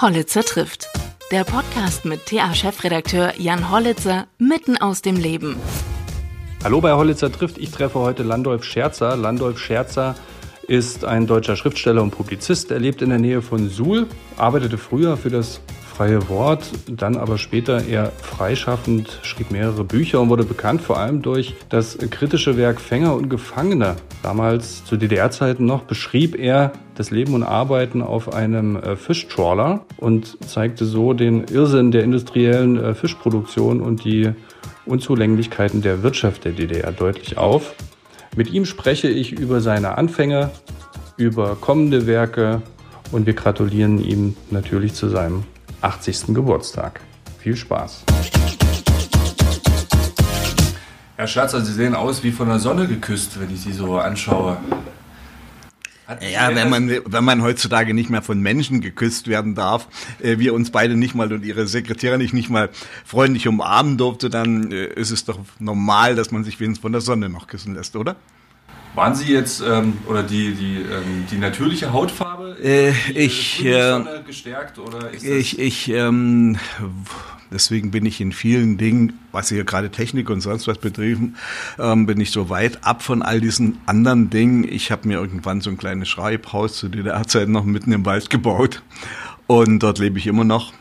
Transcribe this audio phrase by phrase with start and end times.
[0.00, 0.88] Hollitzer trifft.
[1.32, 5.56] Der Podcast mit TA-Chefredakteur Jan Hollitzer mitten aus dem Leben.
[6.62, 7.58] Hallo bei Hollitzer trifft.
[7.58, 9.16] Ich treffe heute Landolf Scherzer.
[9.16, 10.14] Landolf Scherzer
[10.68, 12.70] ist ein deutscher Schriftsteller und Publizist.
[12.70, 14.06] Er lebt in der Nähe von Suhl,
[14.36, 15.60] arbeitete früher für das
[15.98, 21.22] freie Wort, dann aber später eher freischaffend, schrieb mehrere Bücher und wurde bekannt vor allem
[21.22, 23.96] durch das kritische Werk Fänger und Gefangene.
[24.22, 30.36] Damals zu DDR-Zeiten noch beschrieb er das Leben und Arbeiten auf einem äh, Fischtrawler und
[30.44, 34.32] zeigte so den Irrsinn der industriellen äh, Fischproduktion und die
[34.84, 37.74] Unzulänglichkeiten der Wirtschaft der DDR deutlich auf.
[38.34, 40.50] Mit ihm spreche ich über seine Anfänge,
[41.16, 42.62] über kommende Werke
[43.12, 45.44] und wir gratulieren ihm natürlich zu seinem
[45.82, 46.34] 80.
[46.34, 47.00] Geburtstag.
[47.38, 48.02] Viel Spaß.
[51.14, 54.56] Herr Scherzer, Sie sehen aus wie von der Sonne geküsst, wenn ich Sie so anschaue.
[56.32, 59.88] Ja, wenn man, wenn man heutzutage nicht mehr von Menschen geküsst werden darf,
[60.22, 62.70] äh, wir uns beide nicht mal und Ihre Sekretärin nicht, nicht mal
[63.04, 67.02] freundlich umarmen durfte, dann äh, ist es doch normal, dass man sich wenigstens von der
[67.02, 68.16] Sonne noch küssen lässt, oder?
[68.94, 72.56] Waren Sie jetzt, ähm, oder die, die, ähm, die natürliche Hautfarbe?
[72.62, 76.56] Äh, ich, äh, gestärkt, oder ist ich, ich, ähm,
[77.50, 81.36] deswegen bin ich in vielen Dingen, was hier gerade Technik und sonst was betrieben,
[81.78, 84.64] ähm, bin ich so weit ab von all diesen anderen Dingen.
[84.64, 88.82] Ich habe mir irgendwann so ein kleines Schreibhaus zu DDR-Zeiten noch mitten im Wald gebaut
[89.46, 90.72] und dort lebe ich immer noch.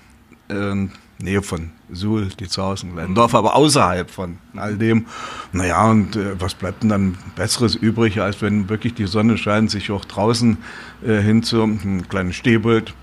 [0.49, 5.07] Ähm, Nähe von Suhl, die zu Hause, ein kleines Dorf, aber außerhalb von all dem.
[5.51, 9.71] Naja, und äh, was bleibt denn dann Besseres übrig, als wenn wirklich die Sonne scheint,
[9.71, 10.57] sich auch draußen
[11.03, 12.93] äh, hinzu, ein kleines Stehbild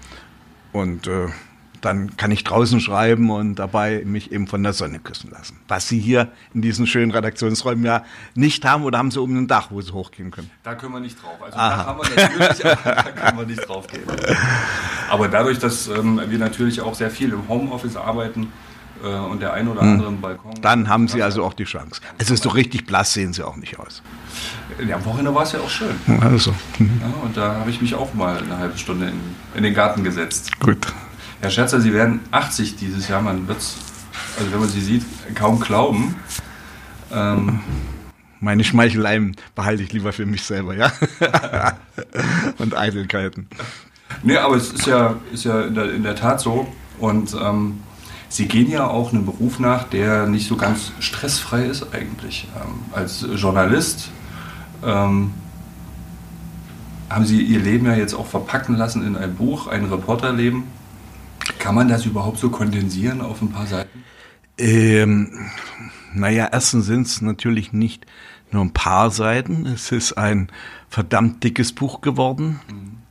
[0.72, 1.26] und äh,
[1.84, 5.58] dann kann ich draußen schreiben und dabei mich eben von der Sonne küssen lassen.
[5.68, 8.04] Was Sie hier in diesen schönen Redaktionsräumen ja
[8.34, 10.50] nicht haben oder haben Sie oben ein Dach, wo Sie hochgehen können?
[10.62, 11.40] Da können wir nicht drauf.
[11.40, 11.77] Also Aha.
[11.77, 14.02] da haben wir natürlich, aber da können wir nicht drauf gehen.
[15.10, 18.48] Aber dadurch, dass ähm, wir natürlich auch sehr viel im Homeoffice arbeiten,
[19.02, 19.92] äh, und der ein oder hm.
[19.92, 20.20] andere hm.
[20.20, 20.55] Balkon.
[20.62, 22.01] Dann haben Sie also auch die Chance.
[22.18, 24.02] Es ist so richtig blass, sehen Sie auch nicht aus.
[24.86, 25.95] Ja, am Wochenende war es ja auch schön.
[26.20, 26.52] Also.
[26.78, 27.01] Mhm.
[27.01, 29.20] Ja, und da habe ich mich auch mal eine halbe Stunde in,
[29.55, 30.58] in den Garten gesetzt.
[30.58, 30.86] Gut.
[31.44, 33.20] Herr Scherzer, Sie werden 80 dieses Jahr.
[33.20, 33.77] Man wird es,
[34.38, 36.16] also wenn man Sie sieht, kaum glauben.
[37.12, 37.60] Ähm,
[38.40, 40.90] Meine Schmeicheleien behalte ich lieber für mich selber, ja?
[42.58, 43.46] Und Eitelkeiten.
[44.22, 46.66] Nee, aber es ist ja, ist ja in, der, in der Tat so.
[46.98, 47.80] Und ähm,
[48.30, 52.48] Sie gehen ja auch einem Beruf nach, der nicht so ganz stressfrei ist eigentlich.
[52.56, 54.08] Ähm, als Journalist
[54.83, 55.34] ähm,
[57.10, 60.62] haben Sie Ihr Leben ja jetzt auch verpacken lassen in ein Buch, ein Reporterleben.
[61.64, 64.05] Kann man das überhaupt so kondensieren auf ein paar Seiten?
[64.58, 65.47] Ähm,
[66.13, 68.05] naja, erstens sind es natürlich nicht
[68.51, 69.64] nur ein paar Seiten.
[69.64, 70.48] Es ist ein
[70.91, 72.61] verdammt dickes Buch geworden.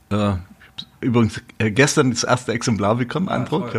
[0.08, 0.16] Mhm.
[0.16, 0.36] Äh,
[1.00, 3.74] übrigens äh, gestern das erste Exemplar bekommen, ja, Eindruck.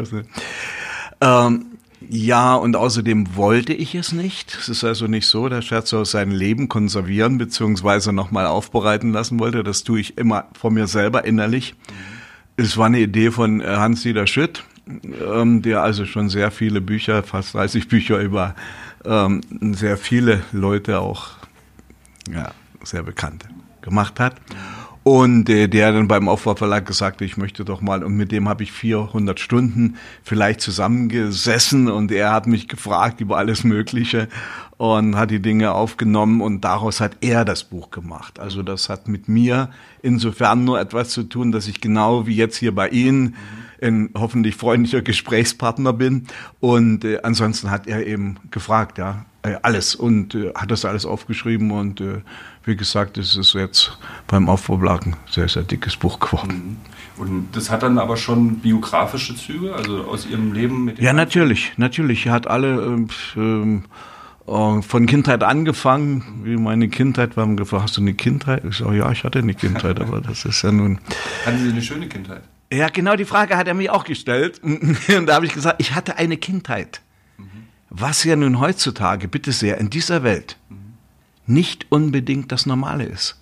[1.22, 1.66] Ähm,
[2.10, 4.58] ja, und außerdem wollte ich es nicht.
[4.60, 8.12] Es ist also nicht so, dass Scherzo sein Leben konservieren bzw.
[8.12, 9.64] nochmal aufbereiten lassen wollte.
[9.64, 11.76] Das tue ich immer vor mir selber innerlich.
[11.88, 12.15] Mhm.
[12.58, 17.24] Es war eine Idee von äh, Hans-Dieter Schütt, ähm, der also schon sehr viele Bücher,
[17.24, 18.56] fast 30 Bücher über
[19.04, 19.42] ähm,
[19.74, 21.32] sehr viele Leute auch,
[22.32, 22.52] ja,
[22.84, 23.48] sehr bekannte
[23.82, 24.36] gemacht hat.
[25.08, 28.64] Und äh, der dann beim Aufbauverlag gesagt ich möchte doch mal, und mit dem habe
[28.64, 34.30] ich 400 Stunden vielleicht zusammengesessen und er hat mich gefragt über alles Mögliche
[34.78, 38.40] und hat die Dinge aufgenommen und daraus hat er das Buch gemacht.
[38.40, 39.70] Also das hat mit mir
[40.02, 43.36] insofern nur etwas zu tun, dass ich genau wie jetzt hier bei Ihnen
[43.80, 46.26] ein hoffentlich freundlicher Gesprächspartner bin
[46.60, 51.06] und äh, ansonsten hat er eben gefragt, ja, äh, alles und äh, hat das alles
[51.06, 52.22] aufgeschrieben und äh,
[52.66, 56.80] wie gesagt, es ist jetzt beim Aufbaublagen ein sehr, sehr dickes Buch geworden.
[57.18, 57.22] Mhm.
[57.22, 61.74] Und das hat dann aber schon biografische Züge, also aus Ihrem Leben mit Ja, natürlich,
[61.78, 62.26] natürlich.
[62.26, 62.98] Er hat alle
[63.38, 63.84] ähm,
[64.48, 68.64] äh, von Kindheit angefangen, wie meine Kindheit, wir haben gefragt, hast du eine Kindheit?
[68.66, 71.00] Ich sage, ja, ich hatte eine Kindheit, aber das ist ja nun...
[71.46, 72.44] Hatten Sie eine schöne Kindheit?
[72.72, 74.62] Ja, genau die Frage hat er mir auch gestellt.
[74.64, 77.02] Und da habe ich gesagt, ich hatte eine Kindheit.
[77.38, 77.46] Mhm.
[77.90, 80.85] Was ja nun heutzutage, bitte sehr, in dieser Welt mhm.
[81.48, 83.40] Nicht unbedingt das Normale ist.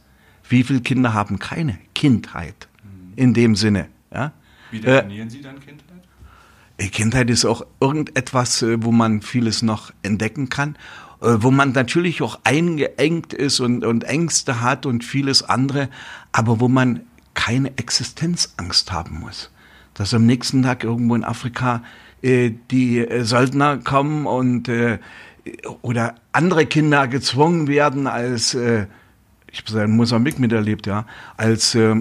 [0.47, 2.67] Wie viele Kinder haben keine Kindheit
[3.15, 3.87] in dem Sinne?
[4.13, 4.33] Ja?
[4.71, 6.91] Wie definieren äh, Sie dann Kindheit?
[6.91, 10.75] Kindheit ist auch irgendetwas, äh, wo man vieles noch entdecken kann,
[11.21, 15.89] äh, wo man natürlich auch eingeengt ist und, und Ängste hat und vieles andere,
[16.31, 17.01] aber wo man
[17.33, 19.51] keine Existenzangst haben muss.
[19.93, 21.83] Dass am nächsten Tag irgendwo in Afrika
[22.21, 24.99] äh, die äh, Söldner kommen und äh,
[25.81, 28.87] oder andere Kinder gezwungen werden als äh,
[29.51, 31.05] ich habe es in Mosambik miterlebt, ja,
[31.37, 31.95] als äh,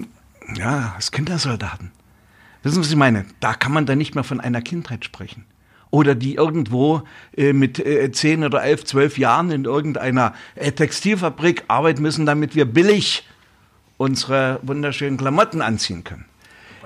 [0.54, 1.90] ja als Kindersoldaten
[2.62, 3.26] Wissen Sie, was ich meine?
[3.40, 5.44] Da kann man dann nicht mehr von einer Kindheit sprechen.
[5.90, 7.02] Oder die irgendwo
[7.36, 12.54] äh, mit äh, 10 oder 11, 12 Jahren in irgendeiner äh, Textilfabrik arbeiten müssen, damit
[12.54, 13.28] wir billig
[13.98, 16.24] unsere wunderschönen Klamotten anziehen können.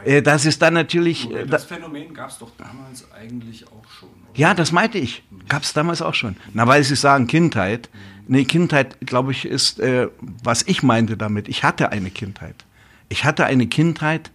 [0.07, 1.31] Äh, das ist dann natürlich.
[1.31, 4.09] Äh, Das da, Phänomen gab es doch damals eigentlich auch schon.
[4.09, 4.39] oder?
[4.39, 5.23] ja, das meinte ich.
[5.49, 6.37] Gab es damals auch schon.
[6.55, 7.89] Na, weil Sie sagen Kindheit.
[8.29, 10.09] Nee, Kindheit, glaube ich, ist, äh,
[10.43, 11.49] was ich meinte damit.
[11.49, 12.65] Ich hatte eine Kindheit.
[13.09, 14.31] Ich hatte eine Kindheit,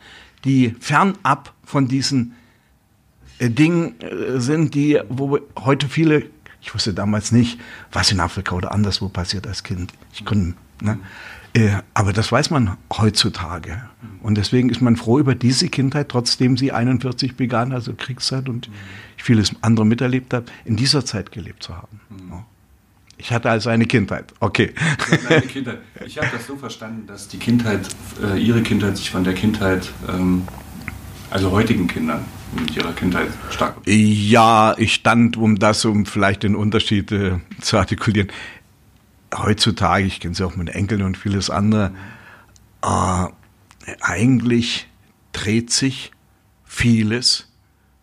[0.46, 2.36] die fernab von diesen
[3.40, 6.28] äh, Dingen äh, sind, die, wo heute viele,
[6.62, 7.60] ich wusste damals nicht,
[7.92, 9.92] was in Afrika oder anderswo passiert als Kind.
[10.14, 11.00] Ich konnte, ne?
[11.54, 13.82] Äh, aber das weiß man heutzutage.
[14.22, 18.70] Und deswegen ist man froh über diese Kindheit, trotzdem sie 41 begann, also Kriegszeit und
[19.18, 22.00] vieles andere miterlebt habe, in dieser Zeit gelebt zu haben.
[22.30, 22.46] Ja.
[23.18, 24.34] Ich hatte also eine Kindheit.
[24.40, 24.74] Okay.
[25.30, 25.80] Meine Kindheit.
[26.06, 27.88] Ich habe das so verstanden, dass die Kindheit,
[28.24, 30.48] äh, ihre Kindheit sich von der Kindheit, ähm,
[31.30, 32.26] also heutigen Kindern
[32.60, 33.78] mit ihrer Kindheit stark.
[33.86, 38.30] Ja, ich stand, um das, um vielleicht den Unterschied äh, zu artikulieren.
[39.34, 41.94] Heutzutage, ich kenne es ja auch mit Enkeln und vieles andere,
[42.84, 43.28] äh,
[44.02, 44.90] eigentlich
[45.32, 46.12] dreht sich
[46.66, 47.48] vieles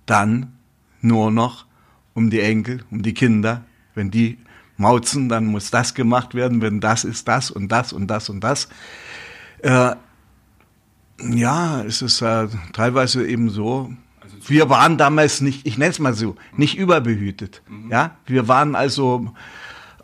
[0.06, 0.56] dann
[1.00, 1.66] nur noch
[2.14, 3.64] um die Enkel, um die Kinder.
[3.94, 4.38] Wenn die
[4.76, 8.40] mauzen, dann muss das gemacht werden, wenn das ist das und das und das und
[8.40, 8.69] das.
[9.58, 9.94] Äh,
[11.20, 13.92] ja, es ist äh, teilweise eben so.
[14.46, 17.62] Wir waren damals nicht, ich nenne es mal so, nicht überbehütet.
[17.90, 19.34] Ja, wir waren also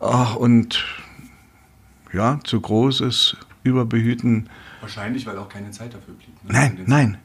[0.01, 0.83] äh, und
[2.15, 4.49] ja, zu großes Überbehüten.
[4.81, 6.43] Wahrscheinlich, weil auch keine Zeit dafür blieb.
[6.43, 6.67] ne?
[6.77, 7.17] In Nein, nein.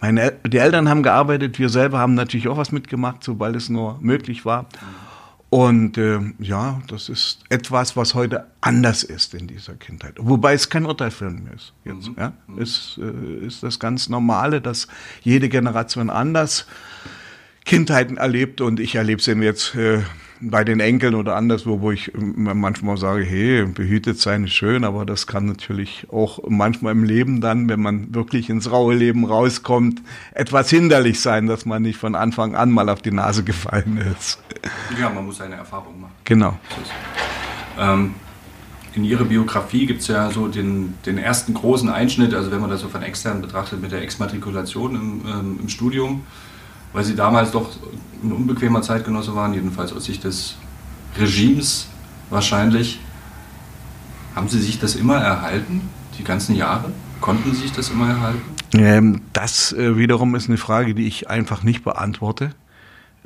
[0.00, 3.98] Meine, die Eltern haben gearbeitet, wir selber haben natürlich auch was mitgemacht, sobald es nur
[4.00, 4.66] möglich war.
[5.50, 10.14] Und ähm, ja, das ist etwas, was heute anders ist in dieser Kindheit.
[10.18, 11.72] Wobei es kein Urteil für mich ist.
[11.84, 12.32] Jetzt, ja?
[12.58, 14.88] Es äh, ist das ganz Normale, dass
[15.22, 16.66] jede Generation anders
[17.64, 20.02] Kindheiten erlebt und ich erlebe es eben jetzt äh,
[20.40, 24.84] bei den Enkeln oder anderswo, wo ich ähm, manchmal sage, hey, behütet sein ist schön,
[24.84, 29.24] aber das kann natürlich auch manchmal im Leben dann, wenn man wirklich ins raue Leben
[29.24, 30.02] rauskommt,
[30.32, 34.40] etwas hinderlich sein, dass man nicht von Anfang an mal auf die Nase gefallen ist.
[35.00, 36.12] Ja, man muss seine Erfahrung machen.
[36.24, 36.58] Genau.
[37.78, 38.14] Ähm,
[38.94, 42.70] in Ihrer Biografie gibt es ja so den, den ersten großen Einschnitt, also wenn man
[42.70, 46.24] das so von extern betrachtet, mit der Exmatrikulation im, ähm, im Studium,
[46.92, 47.70] weil Sie damals doch
[48.22, 50.56] ein unbequemer Zeitgenosse waren, jedenfalls aus Sicht des
[51.18, 51.88] Regimes
[52.30, 53.00] wahrscheinlich.
[54.34, 55.82] Haben Sie sich das immer erhalten,
[56.18, 56.92] die ganzen Jahre?
[57.20, 58.42] Konnten Sie sich das immer erhalten?
[58.74, 62.50] Ähm, das äh, wiederum ist eine Frage, die ich einfach nicht beantworte.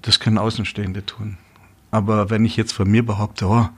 [0.00, 1.36] Das können Außenstehende tun.
[1.90, 3.68] Aber wenn ich jetzt von mir behaupte, oh,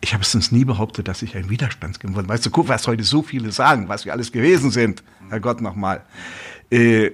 [0.00, 2.28] ich habe es sonst nie behauptet, dass ich ein Widerstandskind bin.
[2.28, 5.02] Weißt du, guck, was heute so viele sagen, was wir alles gewesen sind.
[5.30, 5.96] Herrgott nochmal.
[5.96, 6.00] Äh,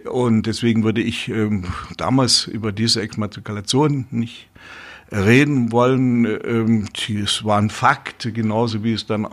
[0.08, 1.64] und deswegen würde ich ähm,
[1.96, 4.48] damals über diese Exmatrikulation nicht
[5.12, 6.24] reden wollen.
[6.24, 6.88] Ähm,
[7.22, 9.26] es war ein Fakt, genauso wie es dann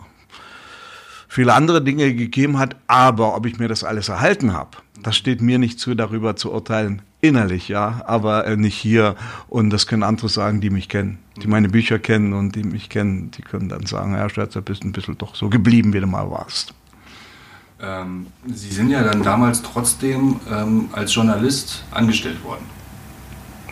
[1.28, 5.40] viele andere Dinge gegeben hat, aber ob ich mir das alles erhalten habe, das steht
[5.40, 7.02] mir nicht zu, darüber zu urteilen.
[7.20, 9.16] Innerlich, ja, aber äh, nicht hier.
[9.48, 12.88] Und das können andere sagen, die mich kennen, die meine Bücher kennen und die mich
[12.88, 13.30] kennen.
[13.32, 16.30] Die können dann sagen, Herr Scherzer, bist ein bisschen doch so geblieben, wie du mal
[16.30, 16.74] warst.
[17.80, 22.64] Ähm, Sie sind ja dann damals trotzdem ähm, als Journalist angestellt worden.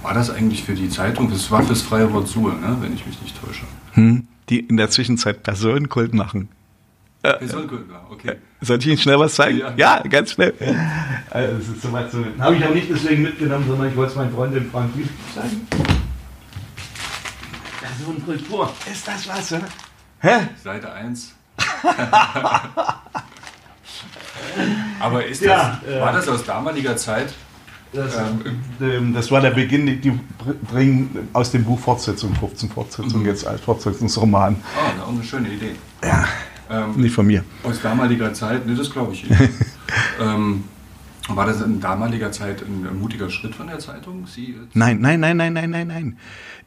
[0.02, 1.30] War das eigentlich für die Zeitung?
[1.30, 2.76] Das war fürs Freie Wort Suhl, ne?
[2.80, 3.64] wenn ich mich nicht täusche.
[3.92, 4.28] Hm?
[4.48, 6.48] Die in der Zwischenzeit Personenkult machen.
[7.22, 8.36] Personenkult, okay.
[8.60, 9.58] Soll ich Ihnen schnell was zeigen?
[9.58, 9.74] Ja.
[9.76, 10.54] Ja, ganz schnell.
[11.30, 12.24] Also, das ist soweit so.
[12.38, 15.66] Habe ich auch nicht deswegen mitgenommen, sondern ich wollte es meinen Freundin Frank Wies zeigen.
[17.80, 18.72] Personenkultur.
[18.90, 19.66] Ist das was, oder?
[20.20, 20.48] Hä?
[20.62, 21.34] Seite 1.
[25.00, 27.32] Aber ist das, Ja, äh, war das aus damaliger Zeit?
[27.92, 28.40] Das, Ähm,
[28.80, 33.24] ähm, das war der Beginn, die, die br- bringen aus dem Buch Fortsetzung, 15 Fortsetzung
[33.24, 34.56] jetzt als Fortsetzungsroman.
[35.06, 35.76] Oh, eine schöne Idee.
[36.02, 36.24] Ja,
[36.68, 37.44] Ähm, nicht von mir.
[37.62, 39.24] aus damaliger Zeit, ne, das glaube ich.
[40.20, 40.64] Ähm,
[41.28, 44.26] war das in damaliger Zeit ein mutiger Schritt von der Zeitung?
[44.26, 44.56] Sie?
[44.74, 46.18] Nein, nein, nein, nein, nein, nein, nein.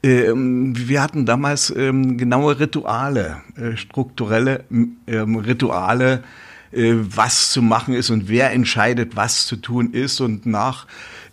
[0.04, 6.24] Ähm, wir hatten damals ähm, genaue Rituale, äh, strukturelle ähm, Rituale,
[6.72, 10.22] was zu machen ist und wer entscheidet, was zu tun ist.
[10.22, 10.86] Und nach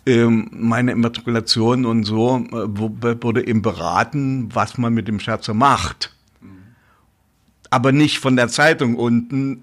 [0.07, 6.13] ähm, meiner Immatrikulation und so äh, wurde eben beraten, was man mit dem Scherzer macht.
[7.69, 9.59] Aber nicht von der Zeitung unten,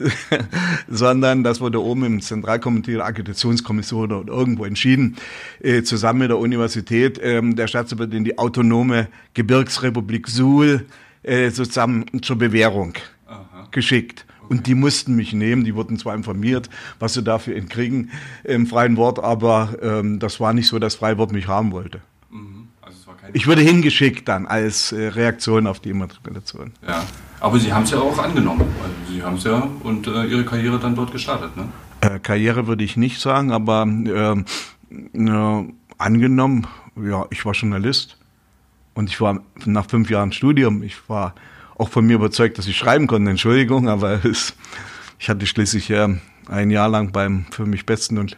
[0.89, 5.17] sondern das wurde oben im Zentralkomitee der Akkreditationskommission oder irgendwo entschieden,
[5.61, 7.19] äh, zusammen mit der Universität.
[7.23, 10.85] Ähm, der Scherzer wird in die autonome Gebirgsrepublik Suhl
[11.23, 12.93] äh, sozusagen zur Bewährung
[13.27, 13.69] Aha.
[13.71, 14.27] geschickt.
[14.49, 18.11] Und die mussten mich nehmen, die wurden zwar informiert, was sie dafür kriegen
[18.45, 22.01] im freien Wort, aber ähm, das war nicht so, dass freie Wort mich haben wollte.
[22.31, 22.69] Mhm.
[22.83, 26.73] Also ich wurde hingeschickt dann als äh, Reaktion auf die Immatrikulation.
[26.87, 27.05] Ja,
[27.41, 28.63] aber Sie haben es ja auch angenommen.
[28.83, 31.69] Also Sie haben es ja und äh, Ihre Karriere dann dort gestartet, ne?
[32.01, 34.45] Äh, Karriere würde ich nicht sagen, aber ähm,
[34.91, 38.19] äh, angenommen, ja, ich war Journalist
[38.95, 41.35] und ich war nach fünf Jahren Studium, ich war
[41.77, 44.55] auch von mir überzeugt, dass ich schreiben konnte, Entschuldigung, aber es,
[45.19, 46.09] ich hatte schließlich äh,
[46.49, 48.37] ein Jahr lang beim für mich besten und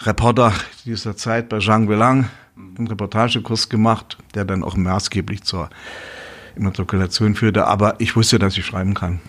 [0.00, 0.52] Reporter
[0.84, 5.70] dieser Zeit bei Jean Belang einen Reportagekurs gemacht, der dann auch maßgeblich zur
[6.56, 9.20] Immatrikulation führte, aber ich wusste, dass ich schreiben kann.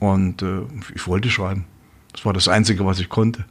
[0.00, 0.62] Und äh,
[0.94, 1.66] ich wollte schreiben.
[2.12, 3.44] Das war das Einzige, was ich konnte.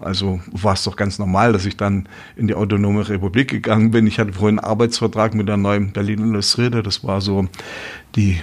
[0.00, 4.06] Also war es doch ganz normal, dass ich dann in die Autonome Republik gegangen bin.
[4.06, 6.82] Ich hatte vorhin einen Arbeitsvertrag mit der neuen Berlin Illustrierte.
[6.82, 7.46] Das war so
[8.16, 8.42] die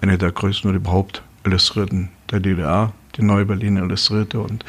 [0.00, 4.40] eine der größten oder überhaupt Illustrierten der DDR, die neue Berlin Illustrierte.
[4.40, 4.64] Und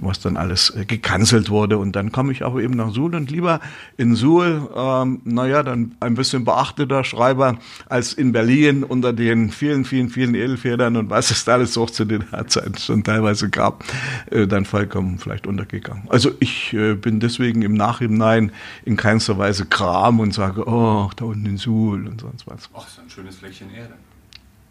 [0.00, 1.78] was dann alles äh, gecancelt wurde.
[1.78, 3.60] Und dann komme ich aber eben nach Suhl und lieber
[3.96, 7.58] in Suhl, ähm, naja, dann ein bisschen beachteter Schreiber
[7.88, 11.90] als in Berlin unter den vielen, vielen, vielen Edelfedern und was es da alles auch
[11.90, 13.84] zu den Zeiten schon teilweise gab,
[14.30, 16.04] äh, dann vollkommen vielleicht untergegangen.
[16.08, 18.52] Also ich äh, bin deswegen im Nachhinein
[18.84, 22.68] in keinster Weise Kram und sage, oh, da unten in Suhl und sonst was.
[22.74, 23.94] Ach, so ein schönes Fleckchen Erde.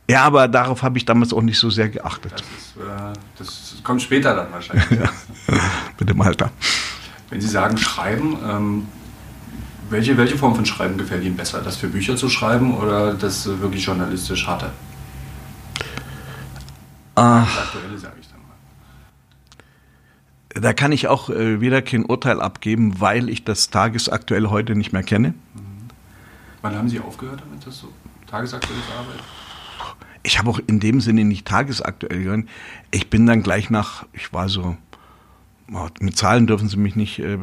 [0.08, 2.34] Ja, aber darauf habe ich damals auch nicht so sehr geachtet.
[2.34, 4.90] Das, ist, äh, das kommt später dann wahrscheinlich.
[4.92, 5.10] ja,
[6.00, 6.52] mit dem Alter.
[7.30, 8.88] Wenn Sie sagen Schreiben, ähm,
[9.90, 11.62] welche, welche Form von Schreiben gefällt Ihnen besser?
[11.62, 14.72] Das für Bücher zu schreiben oder das wirklich journalistisch harte?
[17.16, 17.46] Ah.
[17.46, 20.62] Das Aktuelle sage ich dann mal.
[20.62, 24.94] Da kann ich auch äh, wieder kein Urteil abgeben, weil ich das tagesaktuell heute nicht
[24.94, 25.30] mehr kenne.
[25.30, 25.90] Mhm.
[26.62, 27.88] Wann haben Sie aufgehört damit, das so
[28.28, 29.24] tagesaktuell zu arbeiten?
[30.26, 32.46] Ich habe auch in dem Sinne nicht tagesaktuell gehört.
[32.92, 34.76] Ich bin dann gleich nach, ich war so,
[36.00, 37.38] mit Zahlen dürfen Sie mich nicht äh,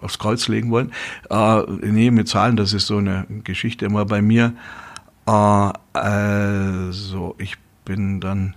[0.00, 0.92] aufs Kreuz legen wollen.
[1.30, 4.54] Äh, nee, mit Zahlen, das ist so eine Geschichte immer bei mir.
[5.26, 8.54] Äh, also ich bin dann,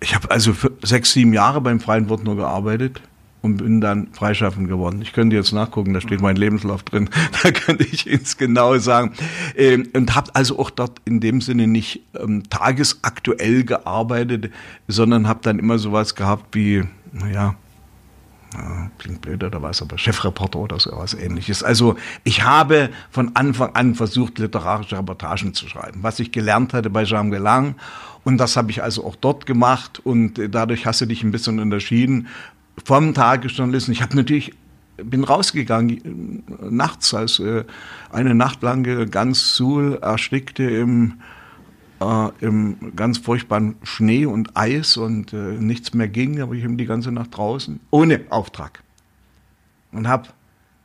[0.00, 3.00] ich habe also sechs, sieben Jahre beim Freien Wort nur gearbeitet
[3.42, 5.00] und bin dann freischaffend geworden.
[5.02, 7.08] Ich könnte jetzt nachgucken, da steht mein Lebenslauf drin,
[7.42, 9.12] da könnte ich Ihnen genau sagen.
[9.56, 14.52] Ähm, und habe also auch dort in dem Sinne nicht ähm, tagesaktuell gearbeitet,
[14.88, 17.54] sondern habe dann immer sowas gehabt wie, naja,
[18.54, 21.62] ja, klingt blöd oder was, aber Chefreporter oder so was ähnliches.
[21.62, 26.90] Also ich habe von Anfang an versucht, literarische Reportagen zu schreiben, was ich gelernt hatte
[26.90, 27.76] bei Jean Gelang.
[28.24, 31.30] Und das habe ich also auch dort gemacht und äh, dadurch hast du dich ein
[31.30, 32.28] bisschen unterschieden
[32.84, 33.92] vom Tagesjournalisten.
[33.92, 34.52] Ich habe natürlich
[35.02, 37.64] bin rausgegangen nachts, als äh,
[38.10, 41.20] eine Nacht lang ganz Suhl erstickte im,
[42.00, 46.36] äh, im ganz furchtbaren Schnee und Eis und äh, nichts mehr ging.
[46.36, 48.82] Da war ich eben die ganze Nacht draußen, ohne Auftrag.
[49.92, 50.28] Und habe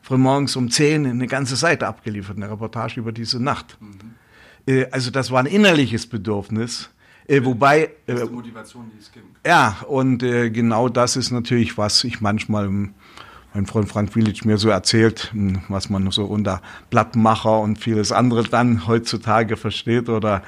[0.01, 3.77] frühmorgens um 10 eine ganze Seite abgeliefert, eine Reportage über diese Nacht.
[3.79, 4.73] Mhm.
[4.73, 6.89] Äh, also das war ein innerliches Bedürfnis
[7.27, 7.91] äh, wobei.
[8.05, 9.25] Das ist die Motivation, die es gibt.
[9.45, 12.69] Ja, und äh, genau das ist natürlich, was ich manchmal
[13.55, 15.33] mein Freund Frank Willic mir so erzählt,
[15.69, 20.09] was man so unter Blattmacher und vieles andere dann heutzutage versteht.
[20.09, 20.43] Oder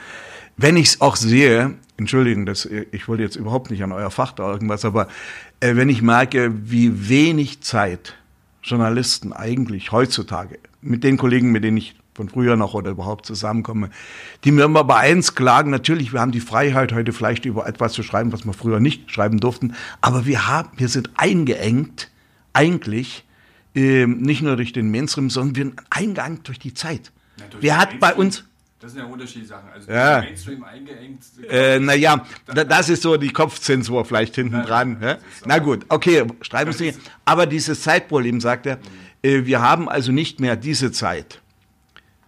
[0.58, 4.34] wenn ich es auch sehe, Entschuldigung, das, ich wollte jetzt überhaupt nicht an euer Fach
[4.34, 5.08] da irgendwas, aber
[5.62, 8.16] äh, wenn ich merke, wie wenig Zeit
[8.62, 13.90] Journalisten eigentlich heutzutage mit den Kollegen, mit denen ich von früher noch oder überhaupt zusammenkomme,
[14.44, 17.94] die mir immer bei eins klagen, natürlich, wir haben die Freiheit, heute vielleicht über etwas
[17.94, 22.10] zu schreiben, was wir früher nicht schreiben durften, aber wir haben, wir sind eingeengt,
[22.54, 23.24] eigentlich,
[23.76, 27.12] äh, nicht nur durch den Mainstream, sondern wir sind eingeengt durch die Zeit.
[27.40, 28.44] Ja, durch wir hat bei uns,
[28.80, 29.70] das sind ja unterschiedliche Sachen.
[29.74, 30.20] Also ja.
[30.22, 31.24] Mainstream eingeengt.
[31.50, 34.98] Äh, naja, das ist so die Kopfzensur vielleicht hinten dran.
[35.02, 35.18] Ja?
[35.46, 36.94] Na gut, okay, schreiben Sie.
[37.26, 38.82] Aber dieses Zeitproblem, sagt er, mhm.
[39.24, 41.42] äh, wir haben also nicht mehr diese Zeit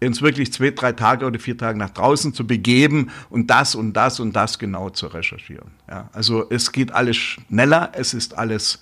[0.02, 3.94] uns wirklich zwei, drei Tage oder vier Tage nach draußen zu begeben und das und
[3.94, 5.72] das und das genau zu recherchieren.
[5.90, 8.80] Ja, also es geht alles schneller, es ist alles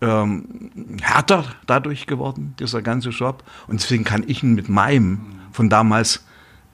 [0.00, 0.70] ähm,
[1.02, 3.44] härter dadurch geworden, dieser ganze Job.
[3.66, 5.20] Und deswegen kann ich ihn mit meinem
[5.52, 6.24] von damals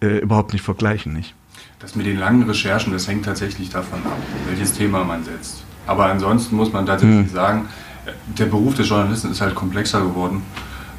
[0.00, 1.12] äh, überhaupt nicht vergleichen.
[1.12, 1.34] Nicht?
[1.78, 5.64] Das mit den langen Recherchen, das hängt tatsächlich davon ab, welches Thema man setzt.
[5.86, 7.28] Aber ansonsten muss man tatsächlich hm.
[7.28, 7.68] sagen,
[8.38, 10.42] der Beruf des Journalisten ist halt komplexer geworden.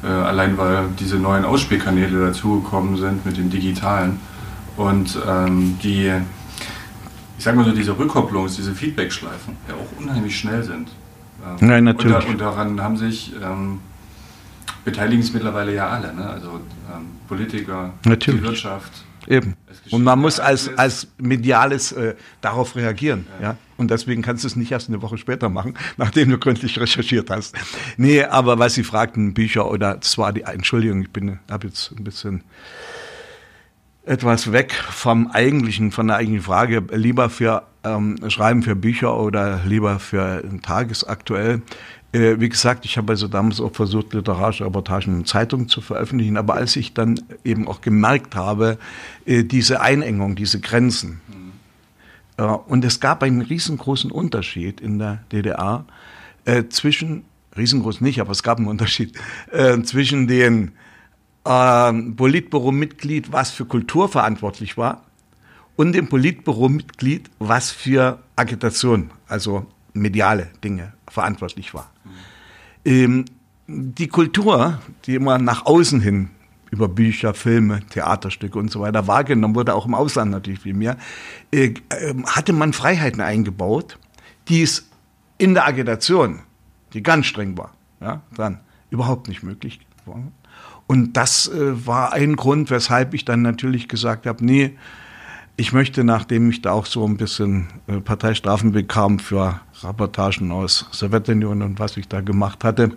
[0.02, 4.20] Äh, allein weil diese neuen Ausspielkanäle dazugekommen sind mit dem Digitalen.
[4.76, 6.12] Und ähm, die,
[7.38, 10.88] ich sag mal so, diese Rückkopplungs-, diese Feedback-Schleifen ja auch unheimlich schnell sind.
[11.44, 12.16] Ähm, Nein, natürlich.
[12.28, 13.80] Und, da, und, daran haben sich, ähm,
[14.84, 16.28] beteiligen sich mittlerweile ja alle, ne?
[16.28, 16.60] also
[16.92, 18.40] ähm, Politiker, natürlich.
[18.40, 19.54] die Wirtschaft, Eben.
[19.90, 23.26] Und man muss als, als Mediales äh, darauf reagieren.
[23.40, 23.50] Ja.
[23.50, 23.56] ja.
[23.82, 27.30] Und deswegen kannst du es nicht erst eine Woche später machen, nachdem du gründlich recherchiert
[27.30, 27.56] hast.
[27.96, 31.92] Nee, aber was Sie fragten, Bücher oder, das war die, Entschuldigung, ich bin, habe jetzt
[31.92, 32.44] ein bisschen
[34.04, 39.60] etwas weg vom eigentlichen, von der eigentlichen Frage, lieber für ähm, Schreiben für Bücher oder
[39.64, 41.62] lieber für tagesaktuell.
[42.12, 46.36] Äh, wie gesagt, ich habe also damals auch versucht, literarische Reportagen in Zeitungen zu veröffentlichen,
[46.36, 48.78] aber als ich dann eben auch gemerkt habe,
[49.24, 51.20] äh, diese Einengung, diese Grenzen,
[52.36, 55.84] und es gab einen riesengroßen Unterschied in der DDR
[56.44, 57.24] äh, zwischen,
[57.56, 59.18] riesengroß nicht, aber es gab einen Unterschied,
[59.50, 60.72] äh, zwischen den
[61.44, 65.04] ähm, Politbüro-Mitglied, was für Kultur verantwortlich war,
[65.76, 71.90] und dem Politbüro-Mitglied, was für Agitation, also mediale Dinge verantwortlich war.
[72.84, 73.24] Ähm,
[73.66, 76.30] die Kultur, die immer nach außen hin
[76.72, 80.96] über Bücher, Filme, Theaterstücke und so weiter wahrgenommen wurde, auch im Ausland natürlich viel mehr,
[81.52, 83.98] äh, äh, hatte man Freiheiten eingebaut,
[84.48, 84.88] die es
[85.36, 86.40] in der Agitation,
[86.94, 88.60] die ganz streng war, ja, dann
[88.90, 90.22] überhaupt nicht möglich war.
[90.86, 94.76] Und das äh, war ein Grund, weshalb ich dann natürlich gesagt habe, nee,
[95.56, 100.88] ich möchte, nachdem ich da auch so ein bisschen äh, Parteistrafen bekam für Reportagen aus
[100.90, 102.92] Sowjetunion und was ich da gemacht hatte,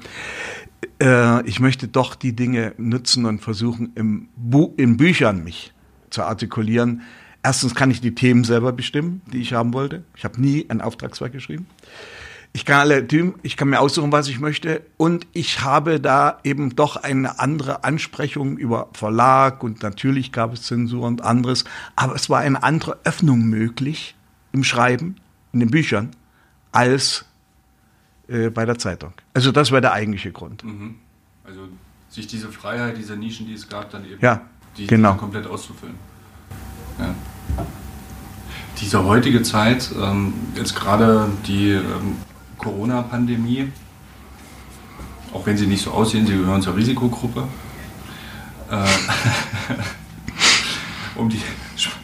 [1.01, 5.73] äh, ich möchte doch die Dinge nutzen und versuchen, im Bu in Büchern mich
[6.09, 7.01] zu artikulieren.
[7.43, 10.03] Erstens kann ich die Themen selber bestimmen, die ich haben wollte.
[10.15, 11.67] Ich habe nie ein Auftragswerk geschrieben.
[12.53, 13.05] Ich kann alle
[13.43, 14.81] ich kann mir aussuchen, was ich möchte.
[14.95, 20.61] Und ich habe da eben doch eine andere Ansprechung über Verlag und natürlich gab es
[20.61, 21.65] Zensur und anderes.
[21.97, 24.15] Aber es war eine andere Öffnung möglich
[24.53, 25.17] im Schreiben,
[25.51, 26.11] in den Büchern,
[26.71, 27.25] als
[28.27, 29.13] äh, bei der Zeitung.
[29.33, 30.63] Also das war der eigentliche Grund.
[30.63, 30.95] Mhm.
[31.43, 31.61] Also
[32.09, 34.41] sich diese Freiheit, diese Nischen, die es gab, dann eben ja,
[34.77, 35.15] die, genau.
[35.15, 35.95] komplett auszufüllen.
[36.97, 37.13] Ja.
[38.79, 42.17] Diese heutige Zeit, ähm, jetzt gerade die ähm,
[42.57, 43.71] Corona-Pandemie,
[45.33, 47.47] auch wenn sie nicht so aussehen, sie gehören zur Risikogruppe,
[48.71, 48.87] äh,
[51.15, 51.41] um die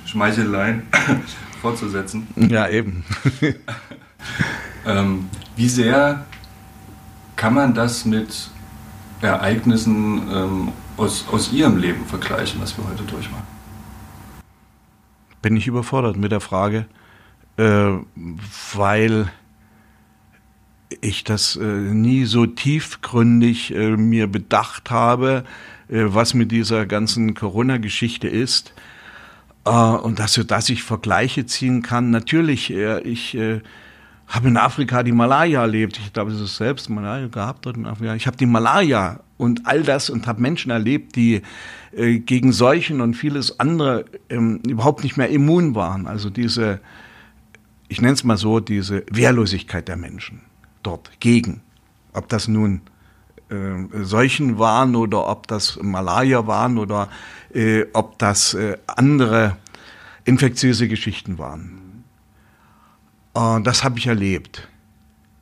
[0.05, 0.83] Schmeicheleien
[1.61, 2.27] fortzusetzen.
[2.35, 3.03] Ja, eben.
[4.85, 6.25] ähm, wie sehr
[7.35, 8.49] kann man das mit
[9.21, 13.45] Ereignissen ähm, aus, aus Ihrem Leben vergleichen, was wir heute durchmachen?
[15.41, 16.85] Bin ich überfordert mit der Frage,
[17.57, 17.93] äh,
[18.73, 19.31] weil
[21.01, 25.45] ich das äh, nie so tiefgründig äh, mir bedacht habe,
[25.87, 28.73] äh, was mit dieser ganzen Corona-Geschichte ist.
[29.65, 32.11] Äh, und dass, dass ich Vergleiche ziehen kann.
[32.11, 33.37] Natürlich, äh, ich
[34.31, 35.99] habe in Afrika die Malaria erlebt.
[35.99, 38.15] Ich glaube, es ist selbst Malaria gehabt dort in Afrika.
[38.15, 41.41] Ich habe die Malaria und all das und habe Menschen erlebt, die
[41.91, 46.07] äh, gegen Seuchen und vieles andere ähm, überhaupt nicht mehr immun waren.
[46.07, 46.79] Also diese,
[47.89, 50.41] ich nenne es mal so, diese Wehrlosigkeit der Menschen
[50.81, 51.61] dort gegen.
[52.13, 52.81] Ob das nun
[53.49, 57.09] äh, Seuchen waren oder ob das Malaria waren oder
[57.53, 59.57] äh, ob das äh, andere
[60.23, 61.80] infektiöse Geschichten waren.
[63.41, 64.67] Äh, das habe ich erlebt.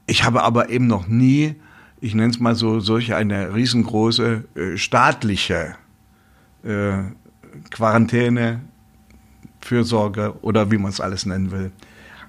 [0.07, 1.55] Ich habe aber eben noch nie,
[2.01, 5.75] ich nenne es mal so, solche eine riesengroße äh, staatliche
[6.63, 6.97] äh,
[7.69, 8.61] Quarantäne,
[9.61, 11.71] Fürsorge oder wie man es alles nennen will,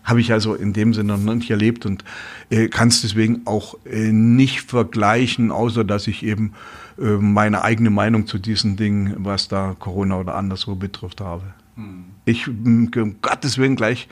[0.02, 2.04] habe ich also in dem Sinne noch nicht erlebt und
[2.50, 6.54] äh, kann es deswegen auch äh, nicht vergleichen, außer dass ich eben
[6.98, 11.44] äh, meine eigene Meinung zu diesen Dingen, was da Corona oder anderswo betrifft, habe.
[11.76, 12.06] Hm.
[12.24, 12.90] Ich, um
[13.22, 14.08] Gottes Willen, gleich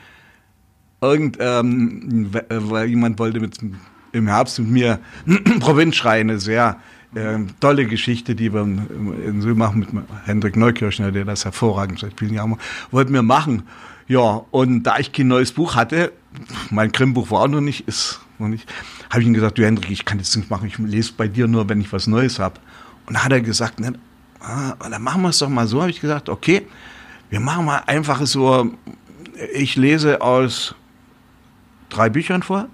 [1.01, 3.57] irgend, ähm, weil jemand wollte mit,
[4.11, 4.99] im Herbst mit mir
[5.59, 6.77] Provinzschreine sehr
[7.15, 9.89] äh, tolle Geschichte, die wir in Süd machen mit
[10.25, 12.57] Hendrik Neukirchner, der das hervorragend seit vielen Jahren
[12.91, 13.63] wollten wir machen.
[14.07, 16.11] Ja, und da ich kein neues Buch hatte,
[16.71, 18.67] mein Grimmbuch war auch noch nicht, ist noch nicht,
[19.09, 21.47] habe ich ihm gesagt, du Hendrik, ich kann jetzt nichts machen, ich lese bei dir
[21.47, 22.59] nur, wenn ich was Neues habe.
[23.05, 23.93] Und da hat er gesagt, ne,
[24.39, 26.65] ah, dann machen wir es doch mal so, habe ich gesagt, okay,
[27.29, 28.71] wir machen mal einfach so,
[29.53, 30.75] ich lese aus
[31.89, 32.67] drei Büchern vor,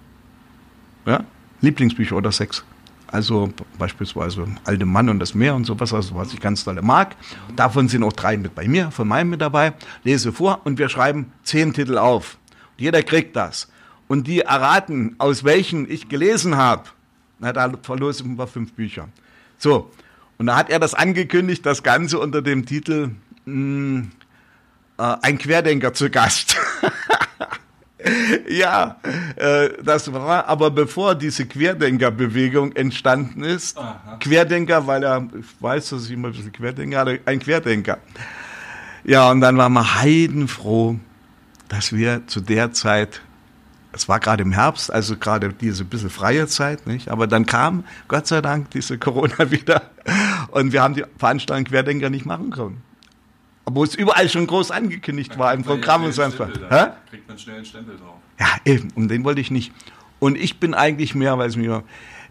[1.06, 1.23] ja,
[1.62, 2.63] Lieblingsbücher oder sechs.
[3.08, 7.15] Also beispielsweise Alte Mann und das Meer und sowas, also was ich ganz toll mag.
[7.56, 9.73] Davon sind auch drei mit bei mir, von meinem mit dabei.
[10.04, 12.38] Lese vor und wir schreiben zehn Titel auf.
[12.78, 13.69] Jeder kriegt das.
[14.08, 16.89] Und die erraten, aus welchen ich gelesen habe.
[17.39, 19.08] Na, da verlosen wir fünf Bücher.
[19.58, 19.91] So.
[20.38, 23.12] Und da hat er das angekündigt, das Ganze unter dem Titel
[23.45, 24.12] mh, hm,
[24.97, 26.58] äh, Ein Querdenker zu Gast.
[28.50, 28.98] ja,
[29.36, 33.78] äh, das war aber bevor diese Querdenkerbewegung entstanden ist.
[33.78, 34.18] Aha.
[34.20, 37.98] Querdenker, weil er, ich weiß, dass ich immer ein bisschen Querdenker hatte, ein Querdenker.
[39.04, 40.98] Ja, und dann waren wir heidenfroh,
[41.68, 43.22] dass wir zu der Zeit,
[43.91, 47.10] es war gerade im Herbst, also gerade diese bisschen freie Zeit, nicht?
[47.10, 49.84] Aber dann kam, Gott sei Dank, diese Corona wieder
[50.52, 52.82] und wir haben die Veranstaltung Querdenker nicht machen können.
[53.65, 56.49] Obwohl es überall schon groß angekündigt war im Programm und sonst was.
[57.10, 58.15] Kriegt man schnell einen Stempel drauf.
[58.39, 59.71] Ja, eben, und den wollte ich nicht.
[60.19, 61.84] Und ich bin eigentlich mehr, weil es mir,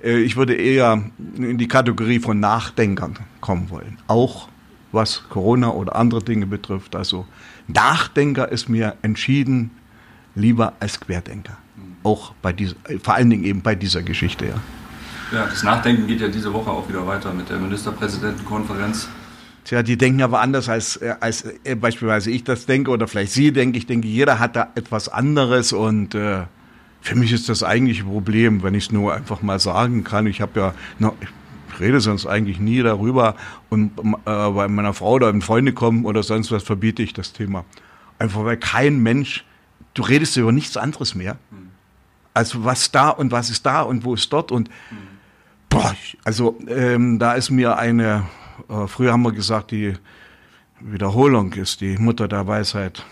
[0.03, 1.03] äh, ich würde eher
[1.37, 3.99] in die Kategorie von Nachdenkern kommen wollen.
[4.07, 4.49] Auch
[4.92, 6.94] was Corona oder andere Dinge betrifft.
[6.94, 7.27] Also
[7.66, 9.70] Nachdenker ist mir entschieden
[10.35, 11.57] lieber als Querdenker.
[12.03, 14.61] Auch bei dieser, vor allen Dingen eben bei dieser Geschichte, ja.
[15.33, 19.09] Ja, das Nachdenken geht ja diese Woche auch wieder weiter mit der Ministerpräsidentenkonferenz.
[19.64, 23.33] Tja, die denken aber anders, als, äh, als äh, beispielsweise ich das denke oder vielleicht
[23.33, 23.77] Sie denken.
[23.77, 26.42] Ich denke, jeder hat da etwas anderes und äh,
[27.00, 30.27] für mich ist das eigentlich ein Problem, wenn ich es nur einfach mal sagen kann.
[30.27, 33.37] Ich habe ja noch, ich rede sonst eigentlich nie darüber
[33.70, 37.33] und äh, bei meiner Frau oder wenn Freunde kommen oder sonst was verbiete ich das
[37.33, 37.64] Thema.
[38.18, 39.44] Einfach weil kein Mensch,
[39.94, 41.37] du redest über nichts anderes mehr.
[42.35, 44.68] Also was da und was ist da und wo ist dort und
[45.70, 48.24] boah, also ähm, da ist mir eine
[48.69, 49.95] äh, früher haben wir gesagt, die
[50.81, 53.05] Wiederholung ist die Mutter der Weisheit.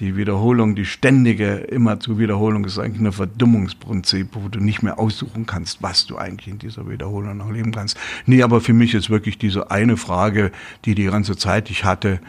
[0.00, 4.98] Die Wiederholung, die ständige, immer zu Wiederholung ist eigentlich ein Verdummungsprinzip, wo du nicht mehr
[4.98, 7.98] aussuchen kannst, was du eigentlich in dieser Wiederholung noch leben kannst.
[8.24, 10.52] Nee, aber für mich ist wirklich diese eine Frage,
[10.86, 12.20] die die ganze Zeit ich hatte,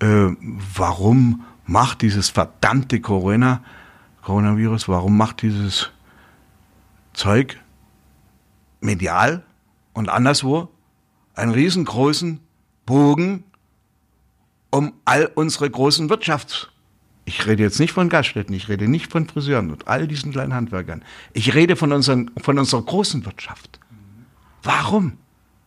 [0.00, 0.28] äh,
[0.74, 3.62] warum macht dieses verdammte Corona,
[4.22, 5.90] Coronavirus, warum macht dieses
[7.14, 7.58] Zeug
[8.80, 9.42] medial
[9.94, 10.68] und anderswo
[11.34, 12.40] einen riesengroßen
[12.86, 13.44] Bogen
[14.70, 16.68] um all unsere großen Wirtschafts...
[17.26, 20.52] Ich rede jetzt nicht von Gaststätten, ich rede nicht von Friseuren und all diesen kleinen
[20.52, 21.02] Handwerkern.
[21.32, 23.80] Ich rede von, unseren, von unserer großen Wirtschaft.
[24.62, 25.16] Warum?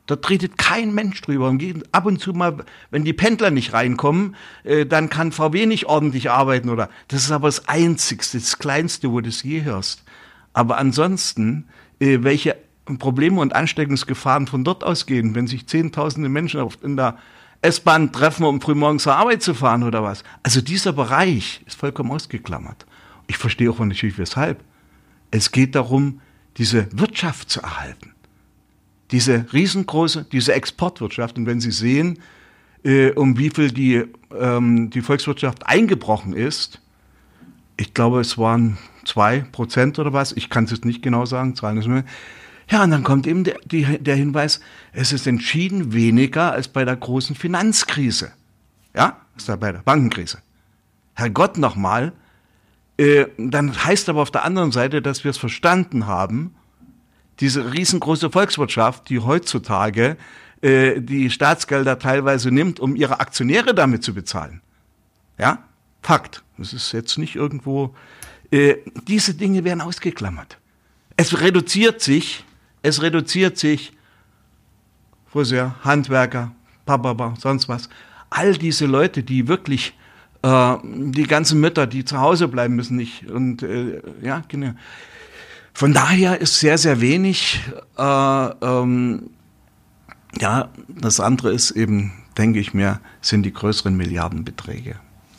[0.07, 1.49] Dort redet kein Mensch drüber.
[1.49, 5.85] Und ab und zu mal, wenn die Pendler nicht reinkommen, äh, dann kann VW nicht
[5.85, 6.89] ordentlich arbeiten oder.
[7.07, 10.03] Das ist aber das Einzigste, das Kleinste, wo du es je hörst.
[10.53, 11.67] Aber ansonsten,
[11.99, 12.55] äh, welche
[12.95, 17.17] Probleme und Ansteckungsgefahren von dort ausgehen, wenn sich zehntausende Menschen in der
[17.61, 20.23] S-Bahn treffen, um frühmorgens zur Arbeit zu fahren oder was.
[20.43, 22.85] Also dieser Bereich ist vollkommen ausgeklammert.
[23.27, 24.63] Ich verstehe auch natürlich weshalb.
[25.31, 26.21] Es geht darum,
[26.57, 28.13] diese Wirtschaft zu erhalten.
[29.11, 31.37] Diese riesengroße, diese Exportwirtschaft.
[31.37, 32.19] Und wenn Sie sehen,
[32.83, 34.03] äh, um wie viel die,
[34.37, 36.81] ähm, die Volkswirtschaft eingebrochen ist,
[37.77, 41.55] ich glaube, es waren zwei Prozent oder was, ich kann es jetzt nicht genau sagen,
[41.55, 42.03] Zahlen ist mehr,
[42.69, 44.59] ja, und dann kommt eben der, die, der Hinweis,
[44.91, 48.31] es ist entschieden weniger als bei der großen Finanzkrise.
[48.95, 50.39] Ja, ist da bei der Bankenkrise.
[51.13, 52.13] Herrgott nochmal,
[52.97, 56.55] äh, dann heißt aber auf der anderen Seite, dass wir es verstanden haben,
[57.39, 60.17] diese riesengroße Volkswirtschaft, die heutzutage
[60.61, 64.61] äh, die Staatsgelder teilweise nimmt, um ihre Aktionäre damit zu bezahlen.
[65.37, 65.63] Ja,
[66.07, 66.41] Fakt.
[66.57, 67.93] Das ist jetzt nicht irgendwo.
[68.49, 68.75] Äh,
[69.07, 70.57] diese Dinge werden ausgeklammert.
[71.17, 72.45] Es reduziert sich
[72.87, 73.93] es reduziert sich
[75.25, 76.53] Friseur, Handwerker,
[76.85, 77.89] Papa, sonst was.
[78.29, 79.93] All diese Leute, die wirklich
[80.41, 84.71] äh, die ganzen Mütter, die zu Hause bleiben müssen, nicht und äh, ja genau.
[85.73, 87.61] Von daher ist sehr sehr wenig.
[87.97, 88.01] Äh,
[88.61, 89.29] ähm,
[90.39, 94.95] ja, das andere ist eben, denke ich mir, sind die größeren Milliardenbeträge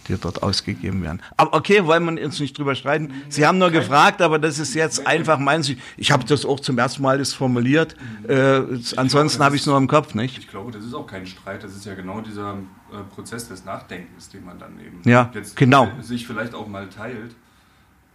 [0.09, 1.23] die dort ausgegeben werden.
[1.37, 3.13] Aber okay, wollen wir uns nicht drüber streiten.
[3.29, 5.79] Sie haben nur gefragt, aber das ist jetzt einfach meinen Sie.
[5.97, 7.95] Ich habe das auch zum ersten Mal das formuliert.
[8.27, 8.63] Äh,
[8.97, 10.39] ansonsten habe ich es nur im Kopf, nicht?
[10.39, 11.63] Ich glaube, das ist auch kein Streit.
[11.63, 12.55] Das ist ja genau dieser
[12.93, 15.89] äh, Prozess des Nachdenkens, den man dann eben ja, jetzt genau.
[16.01, 17.35] sich vielleicht auch mal teilt.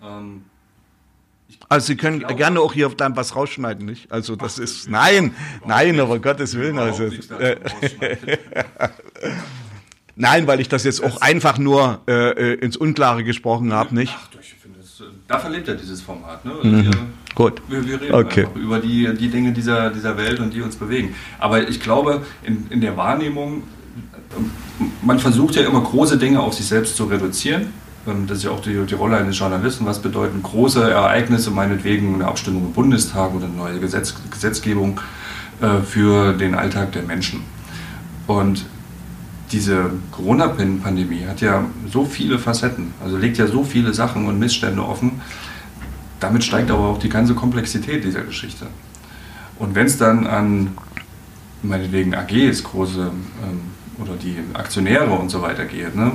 [0.01, 0.43] Ähm,
[1.69, 4.12] also Sie können glaube, gerne auch hier dann was rausschneiden, nicht?
[4.12, 7.10] Also das Ach, ist nein, nein, aber Gottes Willen, also.
[10.15, 13.95] Äh, Nein, weil ich das jetzt auch einfach nur äh, äh ins Unklare gesprochen habe,
[13.95, 14.15] nicht?
[14.15, 16.45] Ach, ich finde, das, äh, da lebt ja dieses Format.
[16.45, 16.54] Ne?
[16.62, 16.86] Mhm.
[16.86, 16.91] Wir,
[17.36, 17.62] Gut.
[17.67, 18.47] Wir, wir reden okay.
[18.56, 21.15] über die, die Dinge dieser, dieser Welt und die uns bewegen.
[21.39, 23.63] Aber ich glaube, in, in der Wahrnehmung,
[25.02, 27.73] man versucht ja immer große Dinge auf sich selbst zu reduzieren.
[28.08, 29.86] Ähm, das ist ja auch die, die Rolle eines Journalisten.
[29.86, 34.99] Was bedeuten große Ereignisse, meinetwegen eine Abstimmung im Bundestag oder eine neue Gesetz, Gesetzgebung
[35.62, 37.41] äh, für den Alltag der Menschen?
[38.28, 38.65] Und
[39.54, 44.84] diese Corona-Pandemie hat ja so viele Facetten, also legt ja so viele Sachen und Missstände
[44.84, 45.22] offen.
[46.20, 48.68] Damit steigt aber auch die ganze Komplexität dieser Geschichte.
[49.60, 50.70] Und wenn es dann an
[51.62, 53.12] meinetwegen AGs, große
[53.44, 53.62] ähm,
[54.02, 56.13] oder die Aktionäre und so weiter geht, ne?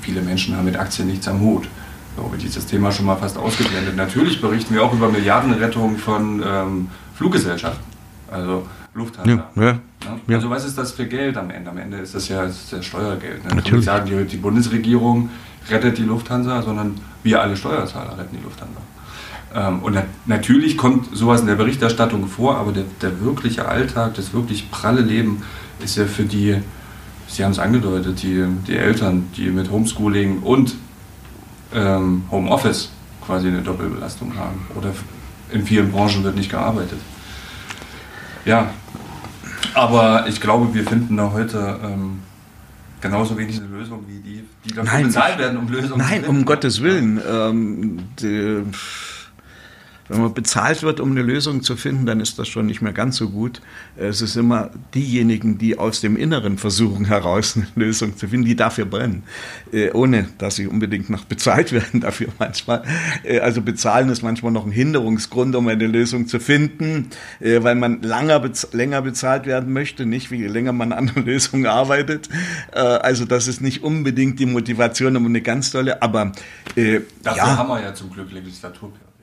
[0.00, 1.64] viele Menschen haben mit Aktien nichts am Hut.
[1.64, 3.96] Ich glaube, dieses Thema schon mal fast ausgeblendet.
[3.96, 7.84] Natürlich berichten wir auch über Milliardenrettungen von ähm, Fluggesellschaften.
[8.30, 9.48] Also Lufthansa.
[9.56, 9.78] Ja, ja,
[10.28, 10.36] ja.
[10.36, 11.70] Also was ist das für Geld am Ende?
[11.70, 13.44] Am Ende ist das ja, das ja Steuergeld.
[13.44, 13.56] Ne?
[13.56, 13.84] Natürlich.
[13.84, 15.30] sagen die, die Bundesregierung
[15.68, 18.80] rettet die Lufthansa, sondern wir alle Steuerzahler retten die Lufthansa.
[19.54, 24.14] Ähm, und nat natürlich kommt sowas in der Berichterstattung vor, aber der, der wirkliche Alltag,
[24.14, 25.42] das wirklich pralle Leben
[25.82, 26.56] ist ja für die,
[27.26, 30.76] Sie haben es angedeutet, die, die Eltern, die mit Homeschooling und
[31.74, 32.90] ähm, Homeoffice
[33.24, 34.66] quasi eine Doppelbelastung haben.
[34.76, 34.90] Oder
[35.50, 36.98] in vielen Branchen wird nicht gearbeitet.
[38.44, 38.70] Ja,
[39.74, 42.20] aber ich glaube, wir finden da heute ähm,
[43.00, 46.28] genauso wenig eine Lösung wie die, die dafür Nein, bezahlt werden, um Lösungen Nein, zu
[46.28, 46.44] um finden.
[46.44, 47.20] Gottes Willen.
[47.28, 48.62] Ähm, die,
[50.08, 52.92] wenn man bezahlt wird, um eine Lösung zu finden, dann ist das schon nicht mehr
[52.92, 53.60] ganz so gut.
[53.96, 58.56] Es ist immer diejenigen, die aus dem Inneren versuchen, heraus eine Lösung zu finden, die
[58.56, 59.22] dafür brennen,
[59.72, 62.82] äh, ohne dass sie unbedingt noch bezahlt werden dafür manchmal.
[63.22, 67.08] Äh, also bezahlen ist manchmal noch ein Hinderungsgrund, um eine Lösung zu finden,
[67.40, 71.66] äh, weil man langer länger bezahlt werden möchte, nicht wie länger man an einer Lösung
[71.66, 72.28] arbeitet.
[72.72, 76.32] Also das ist nicht unbedingt die Motivation, um eine ganz tolle, aber
[76.76, 77.56] äh, Dafür ja.
[77.56, 79.13] haben wir ja zum Glück Legislaturperioden.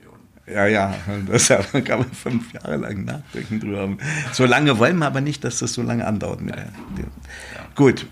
[0.46, 0.94] Ja, ja,
[1.26, 3.88] das da kann man fünf Jahre lang nachdenken drüber.
[4.32, 6.40] So lange wollen wir aber nicht, dass das so lange andauert.
[6.40, 6.66] Der.
[7.76, 8.06] Gut,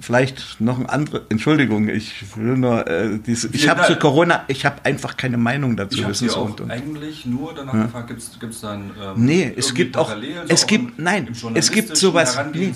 [0.00, 1.22] vielleicht noch ein anderes.
[1.28, 3.48] Entschuldigung, ich will nur äh, diese.
[3.52, 3.96] Ich habe zu.
[3.96, 5.98] Corona, ich habe einfach keine Meinung dazu.
[5.98, 6.70] Ich wissen Sie Sie, auch und, und.
[6.70, 8.08] eigentlich nur danach gefragt,
[8.38, 10.14] gibt es dann ähm, Nee, es gibt auch,
[10.48, 12.72] es gibt, nein, es gibt sowas, nee,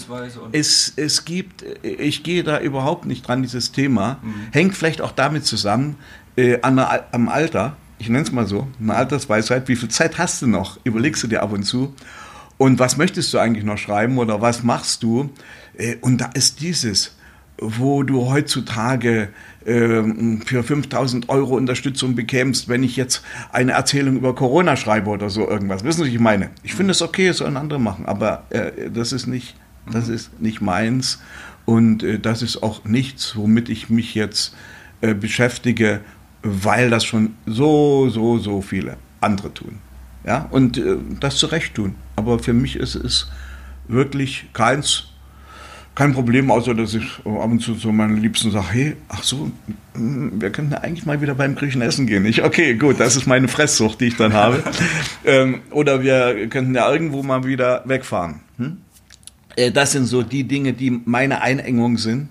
[0.53, 4.35] es, es gibt, ich gehe da überhaupt nicht dran, dieses Thema, Mhm.
[4.53, 5.97] hängt vielleicht auch damit zusammen,
[6.37, 6.79] äh, an
[7.13, 10.79] am Alter, ich nenne es mal so, eine Altersweisheit, wie viel Zeit hast du noch,
[10.85, 11.95] überlegst du dir ab und zu,
[12.57, 15.31] und was möchtest du eigentlich noch schreiben oder was machst du,
[15.77, 17.17] Äh, und da ist dieses,
[17.59, 19.29] wo du heutzutage
[19.65, 25.31] ähm, für 5000 Euro Unterstützung bekämst, wenn ich jetzt eine Erzählung über Corona schreibe oder
[25.31, 25.85] so irgendwas.
[25.85, 26.51] Wissen Sie, was ich meine?
[26.63, 29.57] Ich finde es okay, es sollen andere machen, aber äh, das ist nicht,
[29.91, 31.23] das ist nicht meins
[31.65, 34.55] und äh, das ist auch nichts, womit ich mich jetzt
[35.21, 36.01] beschäftige,
[36.45, 39.79] weil das schon so, so, so viele andere tun.
[40.25, 41.97] Ja, und äh, das zu Recht tun.
[42.17, 43.29] Aber für mich ist es
[43.89, 45.09] wirklich keins,
[45.95, 49.51] kein Problem, außer dass ich ab und zu zu meinen Liebsten sage, hey, ach so,
[49.95, 52.25] mm, wir könnten ja eigentlich mal wieder beim Griechen essen gehen.
[52.27, 54.63] Ich, okay, gut, das ist meine Fresssucht, die ich dann habe.
[55.25, 58.41] ähm, oder wir könnten ja irgendwo mal wieder wegfahren.
[58.59, 58.79] Hm?
[59.57, 62.29] Äh, Das sind so die Dinge, die meine Einengung sind.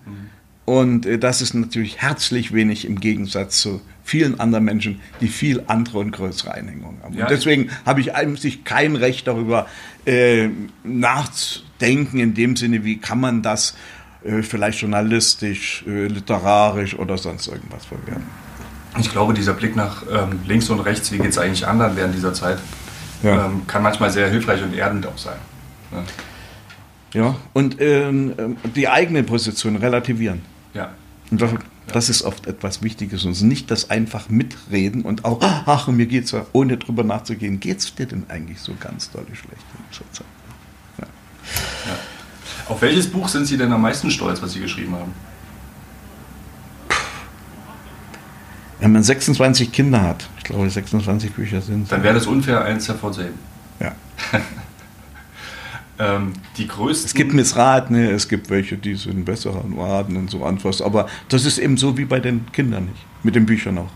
[0.66, 5.64] Und äh, das ist natürlich herzlich wenig im Gegensatz zu vielen anderen Menschen, die viel
[5.68, 7.14] andere und größere Einengungen haben.
[7.14, 9.68] Ja, und deswegen habe ich eigentlich kein Recht darüber
[10.06, 10.50] äh,
[10.84, 13.76] nachzudenken, in dem Sinne, wie kann man das
[14.24, 18.24] äh, vielleicht journalistisch, äh, literarisch oder sonst irgendwas verwerten.
[19.00, 22.14] Ich glaube, dieser Blick nach ähm, links und rechts, wie geht es eigentlich anderen während
[22.16, 22.60] dieser Zeit,
[23.24, 23.46] Ja.
[23.48, 25.38] ähm, kann manchmal sehr hilfreich und erdend auch sein.
[25.92, 26.04] Ne?
[27.14, 30.42] Ja, und ähm, ähm, die eigene Position relativieren.
[30.74, 30.92] Ja.
[31.32, 31.52] Und das,
[31.88, 36.32] das ist oft etwas Wichtiges und nicht das einfach mitreden und auch, ach, mir geht's
[36.32, 40.26] ja, ohne drüber nachzugehen, geht's dir denn eigentlich so ganz doll schlecht in dieser Zeit?
[42.70, 45.14] Auf welches Buch sind Sie denn am meisten stolz, was Sie geschrieben haben?
[48.80, 52.88] Wenn man 26 Kinder hat, ich glaube 26 Bücher sind Dann wäre das unfair, eins
[52.88, 53.38] hervorzuheben.
[53.80, 53.94] ja.
[56.00, 57.06] Ähm, die größten.
[57.06, 61.08] Es gibt Missratene, es gibt welche, die sind besser an Raten und so etwas, aber
[61.30, 63.92] das ist eben so wie bei den Kindern nicht, mit den Büchern auch.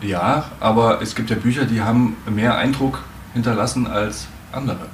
[0.00, 4.86] Ja, aber es gibt ja Bücher, die haben mehr Eindruck hinterlassen als andere.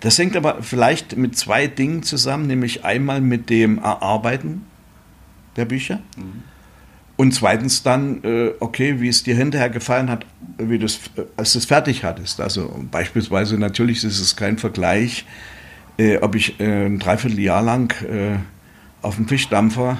[0.00, 4.64] Das hängt aber vielleicht mit zwei Dingen zusammen, nämlich einmal mit dem Erarbeiten
[5.56, 5.98] der Bücher
[7.18, 10.24] und zweitens dann, äh, okay, wie es dir hinterher gefallen hat,
[10.56, 12.40] wie das, äh, als du es fertig hattest.
[12.40, 15.26] Also beispielsweise natürlich ist es kein Vergleich,
[15.98, 17.92] äh, ob ich ein Dreivierteljahr lang
[19.02, 19.98] auf dem Fischdampfer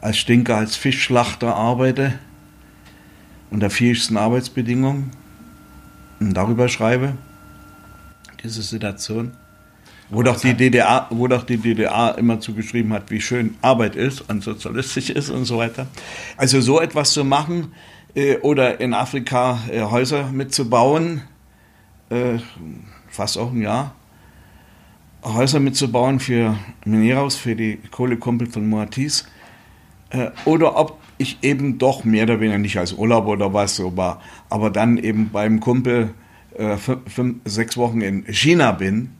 [0.00, 2.18] als Stinker, als Fischschlachter arbeite
[3.50, 5.10] unter fähigsten Arbeitsbedingungen
[6.20, 7.14] und darüber schreibe,
[8.42, 9.32] diese Situation.
[10.10, 14.20] Wo doch, die DDR, wo doch die DDR immer zugeschrieben hat, wie schön Arbeit ist
[14.30, 15.86] und sozialistisch ist und so weiter.
[16.36, 17.72] Also so etwas zu machen
[18.14, 21.22] äh, oder in Afrika äh, Häuser mitzubauen,
[22.10, 22.38] äh,
[23.08, 23.94] fast auch ein Jahr,
[25.24, 29.26] Häuser mitzubauen für Mineros, für die Kohlekumpel von Moatis,
[30.10, 33.96] äh, oder ob ich eben doch mehr oder weniger nicht als Urlaub oder was so
[33.96, 36.10] war, aber dann eben beim Kumpel
[36.56, 39.10] äh, fünf, fünf, sechs Wochen in China bin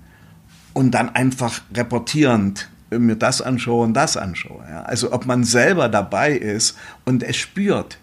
[0.75, 4.65] und dann einfach reportierend mir das anschaue und das anschaue.
[4.69, 4.83] Ja.
[4.83, 7.99] Also ob man selber dabei ist und es spürt,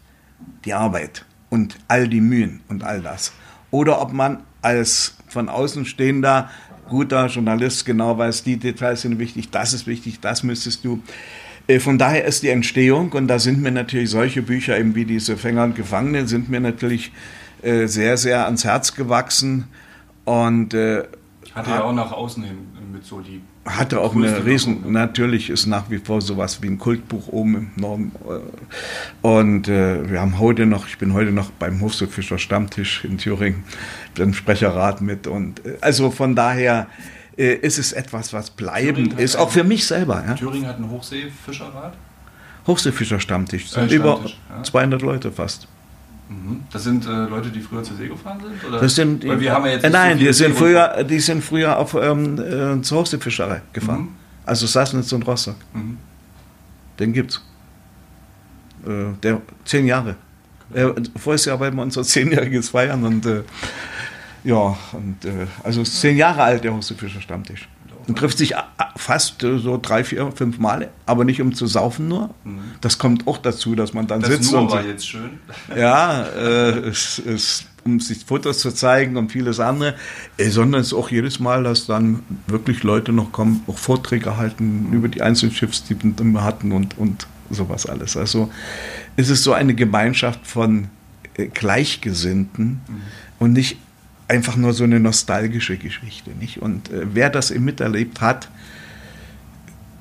[0.66, 3.32] die Arbeit und all die Mühen und all das.
[3.72, 6.50] oder ob man als von außen stehender
[6.90, 11.02] guter Journalist genau weiß, die Details sind wichtig, das ist wichtig, das müsstest du.
[11.68, 15.06] Äh, von daher ist die Entstehung, und da sind mir natürlich solche Bücher eben wie
[15.06, 17.14] diese Fänger und Gefangene, sind mir natürlich
[17.62, 19.68] äh, sehr, sehr ans Herz gewachsen.
[20.26, 20.74] Und
[21.54, 22.58] äh, hatte ja auch nach außen hin
[22.92, 24.92] mit so die hatte auch eine riesen, ne?
[24.92, 28.12] natürlich ist nach wie vor sowas wie ein Kultbuch oben im Norden.
[28.28, 33.20] Äh, und äh, wir haben heute noch, ich bin heute noch beim Hofsofischer Stammtisch in
[33.20, 33.64] Thüringen,
[34.18, 35.28] im Sprecherrat mit.
[35.28, 36.88] Und äh, also von daher
[37.38, 40.24] äh, ist es etwas, was bleibend ist, auch für mich selber.
[40.26, 40.34] Ja?
[40.34, 41.94] Thüringen hat einen Hochseefischerrat?
[42.66, 44.64] Hochseefischer Stammtisch, sind äh, Stammtisch, über ja.
[44.64, 45.68] 200 Leute fast.
[46.32, 46.63] Mhm.
[46.72, 48.63] Das sind äh, Leute, die früher zur See gefahren sind?
[48.63, 48.80] Oder?
[48.80, 51.44] Das sind, Weil wir haben ja jetzt äh, nein, so die, sind früher, die sind
[51.44, 54.02] früher auf, ähm, äh, zur Hochseefischerei gefahren.
[54.02, 54.15] Mhm.
[54.46, 55.58] Also Sassnitz und Rostock.
[55.74, 55.98] Mhm.
[57.00, 57.44] Den gibt's.
[58.86, 60.15] Äh, der, zehn Jahre.
[60.74, 63.44] Äh, vorher Jahr wir unser zehnjähriges feiern und äh,
[64.44, 67.67] ja, und, äh, also zehn Jahre alt der Hochseefischer Stammtisch.
[68.12, 68.56] Und trifft sich
[68.97, 72.30] fast äh, so drei, vier, fünf Mal, aber nicht um zu saufen nur.
[72.43, 72.60] Mhm.
[72.82, 74.52] Das kommt auch dazu, dass man dann das sitzt.
[74.52, 75.39] Nur und war jetzt schön.
[75.78, 79.95] Ja, äh, es, es, um sich Fotos zu zeigen und vieles andere,
[80.36, 84.36] äh, sondern es ist auch jedes Mal, dass dann wirklich Leute noch kommen, auch Vorträge
[84.36, 88.17] halten über die einzelnen Schiffstypen, die wir hatten und, und sowas alles.
[88.17, 88.52] Also
[89.15, 90.89] es ist so eine Gemeinschaft von
[91.36, 93.02] äh, Gleichgesinnten mhm.
[93.39, 93.78] und nicht
[94.32, 96.32] einfach nur so eine nostalgische Geschichte.
[96.32, 96.62] Nicht?
[96.62, 98.50] Und äh, wer das eben miterlebt hat,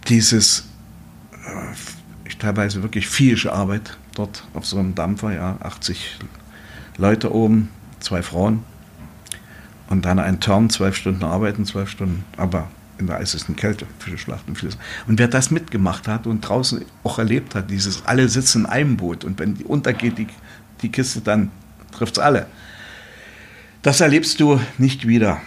[0.06, 0.68] dieses
[1.32, 6.18] äh, teilweise wirklich physische Arbeit dort auf so einem Dampfer, ja, 80
[6.96, 8.62] Leute oben, zwei Frauen
[9.88, 14.46] und dann ein Turn, zwölf Stunden arbeiten, zwölf Stunden, aber in der eisesten Kälte, Fischeschlacht
[14.46, 14.78] und vieles.
[15.08, 18.96] Und wer das mitgemacht hat und draußen auch erlebt hat, dieses alle sitzen in einem
[18.96, 20.28] Boot und wenn die untergeht, die,
[20.82, 21.50] die Kiste, dann
[21.90, 22.46] trifft es alle.
[23.82, 25.40] Das erlebst du nicht wieder.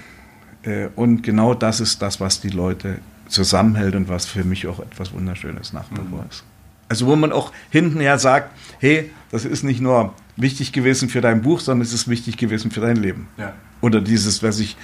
[0.63, 4.79] Äh, und genau das ist das, was die Leute zusammenhält und was für mich auch
[4.79, 6.29] etwas Wunderschönes nach wie vor mhm.
[6.29, 6.43] ist.
[6.89, 11.41] Also wo man auch hintenher sagt, hey, das ist nicht nur wichtig gewesen für dein
[11.41, 13.27] Buch, sondern es ist wichtig gewesen für dein Leben.
[13.37, 13.53] Ja.
[13.81, 14.77] Oder dieses, was ich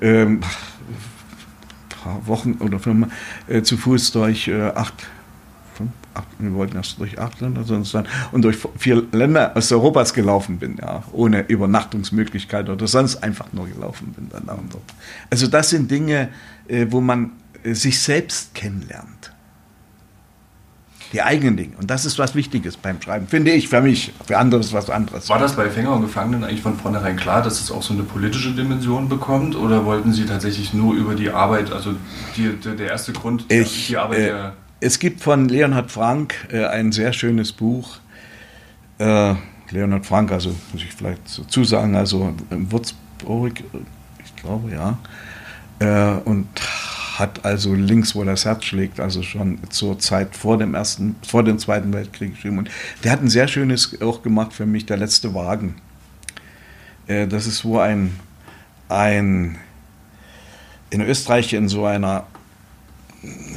[0.00, 0.40] ähm,
[2.08, 3.08] paar Wochen oder fünf,
[3.48, 4.94] äh, zu Fuß durch äh, acht
[6.14, 10.58] acht, wir wollten erst durch acht Länder sonst dann, und durch vier Länder Europas gelaufen
[10.58, 14.84] bin, ja, ohne Übernachtungsmöglichkeit oder sonst einfach nur gelaufen bin dann da und dort.
[15.30, 16.28] Also das sind Dinge,
[16.66, 19.32] äh, wo man äh, sich selbst kennenlernt.
[21.12, 21.72] Die eigenen Dinge.
[21.78, 24.12] Und das ist was Wichtiges beim Schreiben, finde ich, für mich.
[24.26, 25.30] Für andere ist was anderes.
[25.30, 28.02] War das bei Fänger und Gefangenen eigentlich von vornherein klar, dass es auch so eine
[28.02, 29.56] politische Dimension bekommt?
[29.56, 31.94] Oder wollten Sie tatsächlich nur über die Arbeit, also
[32.36, 36.64] die, der erste Grund, ich, die Arbeit äh, der es gibt von Leonhard Frank äh,
[36.64, 37.98] ein sehr schönes Buch.
[38.98, 39.34] Äh,
[39.70, 43.62] Leonhard Frank, also muss ich vielleicht so zusagen, also in Würzburg,
[44.24, 44.98] ich glaube ja,
[45.78, 46.48] äh, und
[47.18, 51.42] hat also links, wo das Herz schlägt, also schon zur Zeit vor dem ersten, vor
[51.42, 52.58] dem Zweiten Weltkrieg geschrieben.
[52.58, 52.70] Und
[53.02, 55.74] der hat ein sehr schönes auch gemacht für mich, der letzte Wagen.
[57.08, 58.18] Äh, das ist wo ein,
[58.88, 59.56] ein
[60.90, 62.24] in Österreich in so einer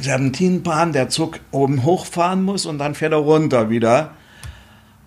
[0.00, 4.10] Serpentinenbahn, der Zug oben hochfahren muss und dann fährt er runter wieder.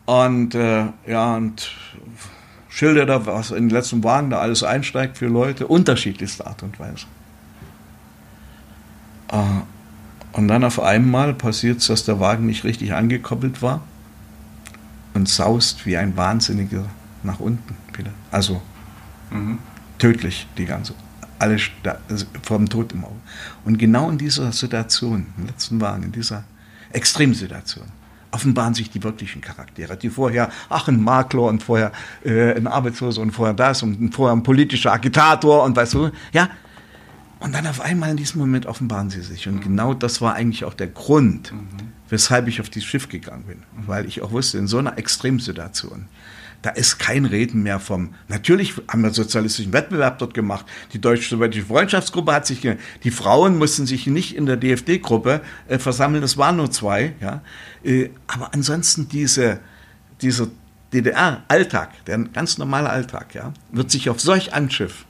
[0.06, 1.72] Und äh, ja, und
[2.70, 6.80] schildert da, was in den letzten Wagen da alles einsteigt für Leute, unterschiedlichste Art und
[6.80, 7.06] Weise.
[9.32, 9.38] Äh,
[10.34, 13.82] und dann auf einmal passiert es, dass der Wagen nicht richtig angekoppelt war
[15.14, 16.86] und saust wie ein Wahnsinniger
[17.24, 18.12] nach unten wieder.
[18.32, 18.62] Also
[19.32, 19.60] mhm.
[19.98, 20.94] tödlich die ganze
[21.40, 21.58] alle
[22.44, 23.16] vom Tod im Auge.
[23.64, 26.44] Und genau in dieser Situation, im letzten Wagen, in dieser
[26.92, 27.86] Extremsituation,
[28.32, 31.92] offenbaren sich die wirklichen Charaktere, die vorher, ach, ein Makler und vorher
[32.24, 36.50] äh, ein Arbeitsloser und vorher das und vorher ein politischer Agitator und weißt du, ja.
[37.40, 39.48] Und dann auf einmal in diesem Moment offenbaren sie sich.
[39.48, 41.68] Und genau das war eigentlich auch der Grund, mhm.
[42.10, 43.64] weshalb ich auf dieses Schiff gegangen bin.
[43.86, 46.06] Weil ich auch wusste, in so einer Extremsituation,
[46.66, 48.16] da ist kein Reden mehr vom.
[48.28, 50.66] Natürlich haben wir sozialistischen Wettbewerb dort gemacht.
[50.94, 52.68] Die deutsch-sowjetische Freundschaftsgruppe hat sich.
[53.04, 57.14] Die Frauen mussten sich nicht in der DFD-Gruppe äh, versammeln, das waren nur zwei.
[57.22, 57.44] Ja.
[57.84, 59.60] Äh, aber ansonsten diese,
[60.24, 60.48] dieser
[60.92, 65.06] DDR-Alltag, der ganz normale Alltag, ja, wird sich auf solch ein Schiff,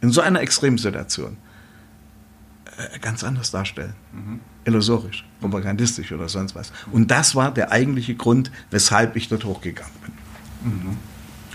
[0.00, 1.38] in so einer Extremsituation,
[2.78, 3.94] äh, ganz anders darstellen.
[4.12, 4.40] Mhm.
[4.64, 6.70] Illusorisch, propagandistisch oder sonst was.
[6.92, 10.19] Und das war der eigentliche Grund, weshalb ich dort hochgegangen bin.
[10.62, 10.96] Mhm.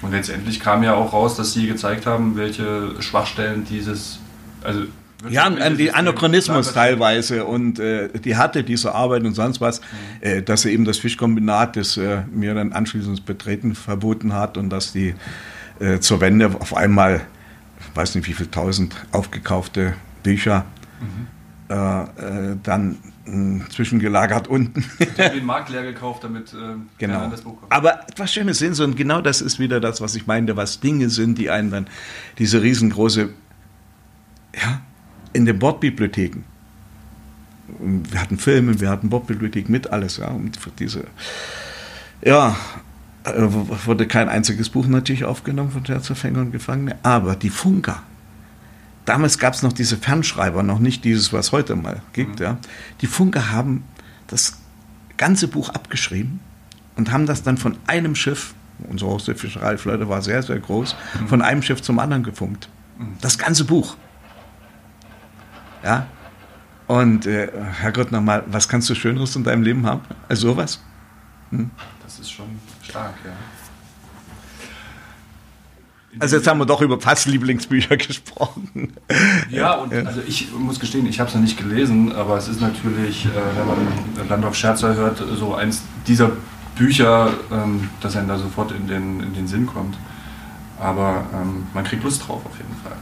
[0.01, 4.19] Und letztendlich kam ja auch raus, dass Sie gezeigt haben, welche Schwachstellen dieses,
[4.63, 4.83] also
[5.29, 9.85] ja, an die Anachronismus teilweise und äh, die Härte dieser Arbeit und sonst was, mhm.
[10.21, 14.69] äh, dass er eben das Fischkombinat, das äh, mir dann anschließend Betreten verboten hat und
[14.69, 15.15] dass die
[15.79, 17.21] äh, zur Wende auf einmal,
[17.79, 20.65] ich weiß nicht wie viele tausend aufgekaufte Bücher,
[20.99, 21.27] mhm.
[21.69, 22.97] Äh, äh, dann
[23.69, 24.85] zwischengelagert unten.
[24.99, 27.27] Ich habe den Markt leer gekauft, damit äh, genau.
[27.27, 27.71] das Buch kommt.
[27.71, 30.79] Aber was Schönes sind so, und genau das ist wieder das, was ich meinte, was
[30.79, 31.87] Dinge sind, die einen dann
[32.37, 33.29] diese riesengroße,
[34.55, 34.81] ja,
[35.33, 36.43] in den Bordbibliotheken.
[37.79, 41.05] Wir hatten Filme, wir hatten Bordbibliothek mit alles, ja, und für diese,
[42.23, 42.55] ja,
[43.23, 43.31] äh,
[43.85, 48.03] wurde kein einziges Buch natürlich aufgenommen von Scherzerfänger und Gefangene, aber die Funker,
[49.05, 52.39] damals gab es noch diese Fernschreiber, noch nicht dieses, was heute mal gibt.
[52.39, 52.45] Mhm.
[52.45, 52.57] Ja.
[53.01, 53.83] Die Funker haben
[54.27, 54.59] das
[55.17, 56.39] ganze Buch abgeschrieben
[56.95, 58.53] und haben das dann von einem Schiff,
[58.89, 61.27] unsere große Fischereiflotte war sehr, sehr groß, mhm.
[61.27, 62.69] von einem Schiff zum anderen gefunkt.
[62.97, 63.17] Mhm.
[63.21, 63.95] Das ganze Buch.
[65.83, 66.07] Ja.
[66.87, 70.79] Und äh, Herrgott, nochmal, was kannst du Schöneres in deinem Leben haben als sowas?
[71.49, 71.71] Hm?
[72.03, 73.31] Das ist schon stark, ja.
[76.19, 78.93] Also jetzt haben wir doch über fast Lieblingsbücher gesprochen.
[79.49, 82.61] Ja, und also ich muss gestehen, ich habe es noch nicht gelesen, aber es ist
[82.61, 86.31] natürlich, äh, wenn man Landorf Scherzer hört, so eins dieser
[86.75, 89.97] Bücher, ähm, dass einem da sofort in den, in den Sinn kommt.
[90.79, 92.97] Aber ähm, man kriegt Lust drauf auf jeden Fall.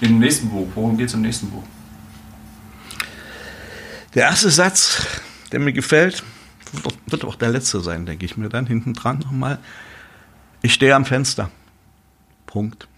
[0.00, 1.62] Im nächsten Buch, worum geht es im nächsten Buch?
[4.14, 5.06] Der erste Satz,
[5.52, 6.22] der mir gefällt,
[7.06, 9.58] wird auch der letzte sein, denke ich mir dann hinten dran nochmal.
[10.62, 11.50] Ich stehe am Fenster.
[12.46, 12.88] Punkt.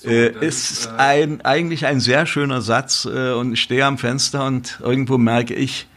[0.00, 3.98] So, äh, ist äh, ein, eigentlich ein sehr schöner Satz äh, und ich stehe am
[3.98, 5.88] Fenster und irgendwo merke ich,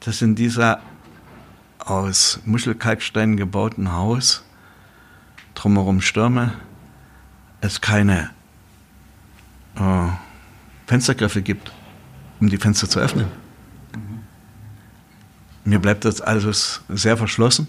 [0.00, 0.82] dass in dieser
[1.78, 4.44] aus Muschelkalksteinen gebauten Haus
[5.54, 6.52] drumherum Stürme
[7.60, 8.30] es keine
[9.76, 10.08] äh,
[10.86, 11.72] Fenstergriffe gibt,
[12.40, 13.26] um die Fenster zu öffnen.
[13.94, 14.20] Mhm.
[15.64, 17.68] Mir bleibt das alles sehr verschlossen.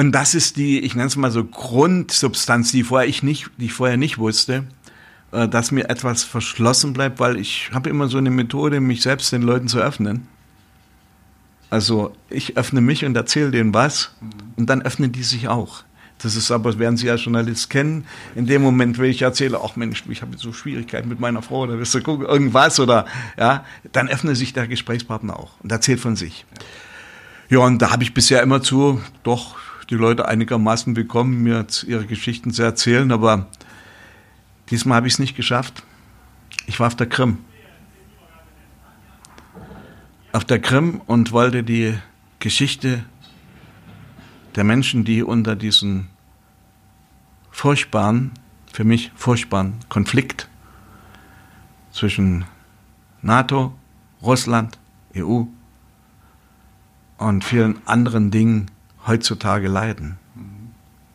[0.00, 3.66] Und das ist die, ich nenne es mal so Grundsubstanz, die vorher ich nicht, die
[3.66, 4.64] ich vorher nicht wusste,
[5.30, 9.30] äh, dass mir etwas verschlossen bleibt, weil ich habe immer so eine Methode, mich selbst
[9.30, 10.26] den Leuten zu öffnen.
[11.68, 14.30] Also ich öffne mich und erzähle denen was mhm.
[14.56, 15.84] und dann öffnen die sich auch.
[16.22, 19.76] Das ist aber, werden Sie als Journalist kennen, in dem Moment, wenn ich erzähle, ach
[19.76, 23.04] Mensch, ich habe so Schwierigkeiten mit meiner Frau, oder wirst du gucken, irgendwas oder
[23.38, 26.46] ja, dann öffnet sich der Gesprächspartner auch und erzählt von sich.
[27.50, 29.60] Ja, und da habe ich bisher immer zu, doch
[29.90, 33.48] die Leute einigermaßen bekommen, mir ihre Geschichten zu erzählen, aber
[34.70, 35.82] diesmal habe ich es nicht geschafft.
[36.66, 37.38] Ich war auf der Krim.
[40.32, 41.98] Auf der Krim und wollte die
[42.38, 43.04] Geschichte
[44.54, 46.08] der Menschen, die unter diesen
[47.50, 48.30] furchtbaren,
[48.72, 50.48] für mich furchtbaren Konflikt
[51.90, 52.44] zwischen
[53.22, 53.74] NATO,
[54.22, 54.78] Russland,
[55.16, 55.42] EU
[57.18, 58.70] und vielen anderen Dingen
[59.06, 60.18] heutzutage leiden.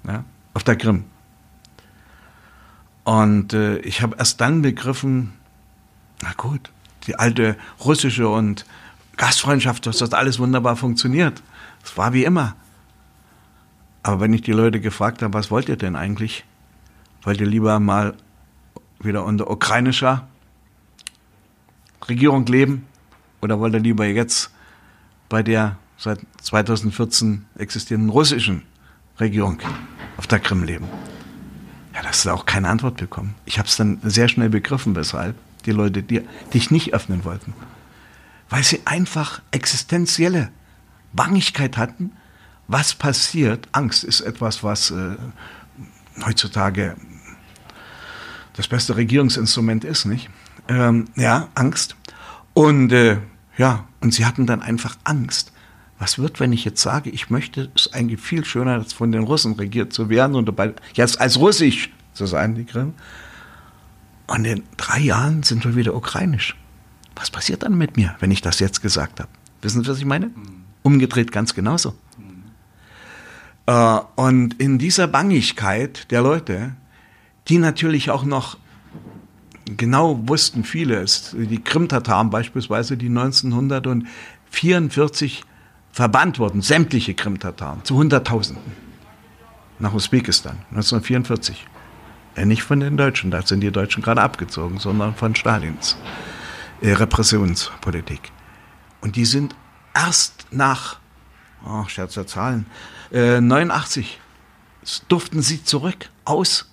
[0.07, 0.23] Ja,
[0.53, 1.05] auf der Krim.
[3.03, 5.33] Und äh, ich habe erst dann begriffen,
[6.21, 6.71] na gut,
[7.07, 8.65] die alte russische und
[9.17, 11.41] Gastfreundschaft, dass das alles wunderbar funktioniert.
[11.83, 12.55] Es war wie immer.
[14.03, 16.45] Aber wenn ich die Leute gefragt habe, was wollt ihr denn eigentlich?
[17.23, 18.15] Wollt ihr lieber mal
[18.99, 20.27] wieder unter ukrainischer
[22.07, 22.86] Regierung leben?
[23.41, 24.51] Oder wollt ihr lieber jetzt
[25.29, 28.64] bei der seit 2014 existierenden russischen
[29.20, 29.60] Regierung
[30.18, 30.88] auf der Krim leben?
[31.93, 33.36] Ja, das ist auch keine Antwort bekommen.
[33.46, 35.36] Ich habe es dann sehr schnell begriffen, weshalb
[35.66, 36.22] die Leute die,
[36.54, 37.54] dich nicht öffnen wollten.
[38.50, 40.50] Weil sie einfach existenzielle
[41.14, 42.12] Bangigkeit hatten.
[42.68, 43.68] Was passiert?
[43.72, 45.16] Angst ist etwas, was äh,
[46.26, 46.96] heutzutage
[48.54, 50.30] das beste Regierungsinstrument ist, nicht?
[50.68, 51.96] Ähm, ja, Angst.
[52.54, 53.18] Und äh,
[53.58, 55.52] ja, und sie hatten dann einfach Angst,
[55.98, 59.24] was wird, wenn ich jetzt sage, ich möchte es eigentlich viel schöner, als von den
[59.24, 62.93] Russen regiert zu werden und dabei jetzt als russisch zu sein, die Krim.
[64.28, 66.56] Und in drei Jahren sind wir wieder ukrainisch.
[67.16, 69.30] Was passiert dann mit mir, wenn ich das jetzt gesagt habe?
[69.62, 70.32] Wissen Sie, was ich meine?
[70.84, 71.96] Umgedreht ganz genauso.
[73.68, 76.76] Äh, und in dieser Bangigkeit der Leute,
[77.48, 78.58] die natürlich auch noch
[79.66, 85.46] genau wussten vieles, die Krim-Tataren beispielsweise, die 1944
[85.96, 88.74] verbannt wurden, sämtliche Krim-Tataren, zu Hunderttausenden,
[89.80, 91.66] nach Usbekistan, 1944.
[92.36, 95.96] Äh, nicht von den Deutschen, da sind die Deutschen gerade abgezogen, sondern von Stalins
[96.82, 98.34] äh, Repressionspolitik.
[99.00, 99.56] Und die sind
[99.93, 101.00] erst nach,
[101.66, 102.66] oh, Scherz der Zahlen,
[103.14, 104.20] äh, 89
[105.08, 106.70] durften sie zurück aus.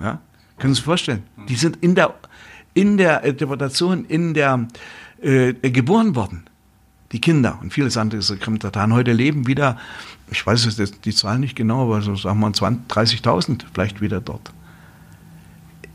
[0.00, 0.20] Ja?
[0.58, 1.22] Können Sie sich vorstellen?
[1.48, 2.14] Die sind in der,
[2.74, 4.68] in der Deportation, in der
[5.22, 6.47] äh, geboren worden
[7.12, 9.78] die Kinder und vieles andere ist Krim-Tataren heute leben wieder,
[10.30, 14.52] ich weiß jetzt die Zahl nicht genau, aber so sagen wir 30.000 vielleicht wieder dort.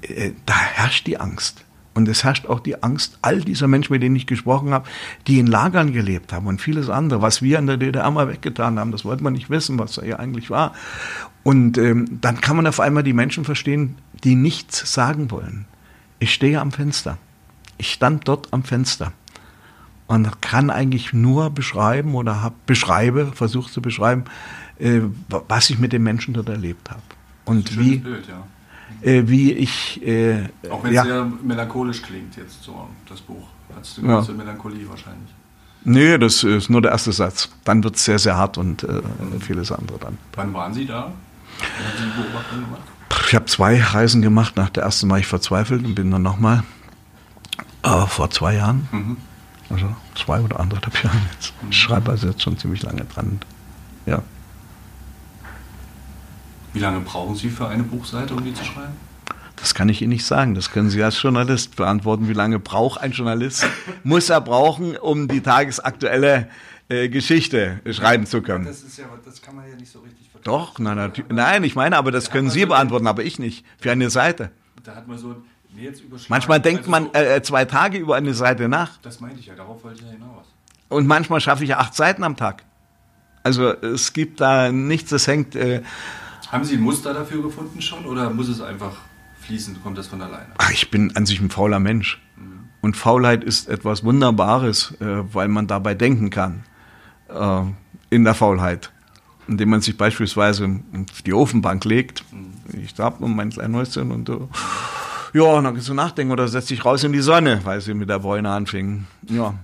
[0.01, 1.63] Äh, da herrscht die Angst.
[1.95, 4.89] Und es herrscht auch die Angst all dieser Menschen, mit denen ich gesprochen habe,
[5.27, 8.79] die in Lagern gelebt haben und vieles andere, was wir in der DDR mal weggetan
[8.79, 8.91] haben.
[8.91, 10.73] Das wollte man nicht wissen, was da hier eigentlich war.
[11.43, 15.65] Und ähm, dann kann man auf einmal die Menschen verstehen, die nichts sagen wollen.
[16.17, 17.19] Ich stehe am Fenster.
[17.77, 19.11] Ich stand dort am Fenster
[20.13, 24.25] und kann eigentlich nur beschreiben oder hab, beschreibe, versuche zu beschreiben,
[24.79, 25.01] äh,
[25.47, 27.01] was ich mit den Menschen dort erlebt habe.
[27.45, 29.09] Und wie, Bild, ja.
[29.09, 30.05] äh, wie ich.
[30.05, 33.47] Äh, Auch wenn es ja, sehr melancholisch klingt, jetzt so das Buch.
[33.75, 34.33] Hast du eine ja.
[34.33, 35.29] Melancholie wahrscheinlich.
[35.85, 37.49] Nee, das ist nur der erste Satz.
[37.65, 39.41] Dann wird es sehr, sehr hart und äh, mhm.
[39.41, 40.17] vieles andere dann.
[40.35, 41.11] Wann waren Sie da?
[41.57, 42.81] Wann haben Sie die Beobachtung gemacht?
[43.27, 44.55] Ich habe zwei Reisen gemacht.
[44.55, 46.63] Nach der ersten war ich verzweifelt und bin dann nochmal
[47.83, 48.87] äh, vor zwei Jahren.
[48.91, 49.17] Mhm.
[49.73, 51.53] Also zwei oder anderthalb Jahre jetzt.
[51.69, 53.39] Ich schreibe also jetzt schon ziemlich lange dran.
[54.05, 54.21] Ja.
[56.73, 58.93] Wie lange brauchen Sie für eine Buchseite, um die zu schreiben?
[59.55, 60.55] Das kann ich Ihnen nicht sagen.
[60.55, 62.27] Das können Sie als Journalist beantworten.
[62.27, 63.65] Wie lange braucht ein Journalist?
[64.03, 66.49] Muss er brauchen, um die tagesaktuelle
[66.89, 68.65] äh, Geschichte schreiben zu können?
[68.65, 70.51] Das, ja, das kann man ja nicht so richtig verstehen.
[70.51, 73.65] Doch, nein, nein, ich meine, aber das können Sie beantworten, aber ich nicht.
[73.79, 74.51] Für eine Seite.
[74.83, 75.35] Da hat man so
[76.29, 78.97] Manchmal denkt also man äh, zwei Tage über eine Seite nach.
[79.01, 80.45] Das meinte ich ja, darauf wollte ich ja hinaus.
[80.89, 82.63] Und manchmal schaffe ich acht Seiten am Tag.
[83.43, 85.55] Also es gibt da nichts, das hängt.
[85.55, 85.81] Äh,
[86.51, 88.93] Haben Sie ein Muster dafür gefunden schon oder muss es einfach
[89.41, 90.47] fließen, kommt das von alleine?
[90.57, 92.21] Ach, ich bin an sich ein fauler Mensch.
[92.37, 92.69] Mhm.
[92.81, 96.63] Und Faulheit ist etwas Wunderbares, äh, weil man dabei denken kann.
[97.27, 97.63] Äh,
[98.09, 98.91] in der Faulheit.
[99.47, 100.79] Indem man sich beispielsweise
[101.11, 102.23] auf die Ofenbank legt.
[102.31, 102.53] Mhm.
[102.81, 104.49] Ich habe mein kleines Häuschen und so.
[105.33, 108.07] Ja, dann kannst du nachdenken oder setz dich raus in die Sonne, weil sie mit
[108.07, 109.07] der Bräune anfingen.
[109.23, 109.55] Ja.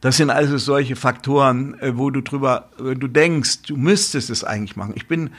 [0.00, 4.76] Das sind also solche Faktoren, äh, wo du drüber, du denkst, du müsstest es eigentlich
[4.76, 4.94] machen.
[4.96, 5.30] Ich bin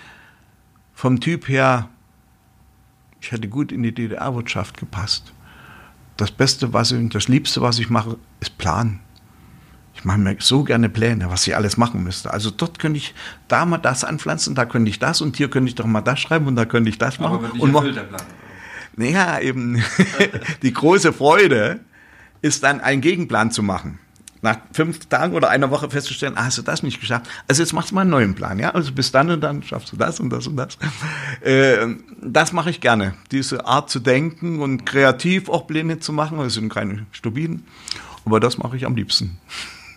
[0.93, 1.89] vom Typ her,
[3.19, 5.33] ich hätte gut in die DDR-Wirtschaft gepasst.
[6.17, 8.99] Das Beste, was ich, das Liebste, was ich mache, ist planen.
[9.95, 12.31] Ich mache mir so gerne Pläne, was ich alles machen müsste.
[12.31, 13.13] Also dort könnte ich
[13.47, 16.19] da mal das anpflanzen, da könnte ich das und hier könnte ich doch mal das
[16.19, 17.35] schreiben und da könnte ich das machen.
[17.35, 18.21] Aber nicht und erfüllt, der Plan.
[18.99, 19.81] Naja, eben
[20.61, 21.79] die große Freude
[22.41, 23.97] ist dann einen Gegenplan zu machen.
[24.41, 27.29] Nach fünf Tagen oder einer Woche festzustellen, ah, hast du das nicht geschafft.
[27.47, 28.71] Also jetzt machst du mal einen neuen Plan, ja.
[28.71, 30.77] Also bis dann und dann schaffst du das und das und das.
[31.39, 33.13] Äh, das mache ich gerne.
[33.31, 36.37] Diese Art zu denken und kreativ auch Pläne zu machen.
[36.37, 37.65] Das sind keine Stupiden.
[38.25, 39.37] Aber das mache ich am liebsten.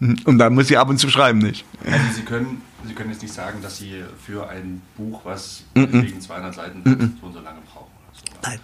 [0.25, 1.65] Und dann muss ich ab und zu schreiben, nicht?
[1.85, 5.81] Also Sie können, Sie können jetzt nicht sagen, dass Sie für ein Buch, was mm
[5.81, 6.03] -mm.
[6.03, 7.91] wegen 200 Seiten mm so und so lange brauchen.
[8.13, 8.25] So.
[8.43, 8.59] Nein.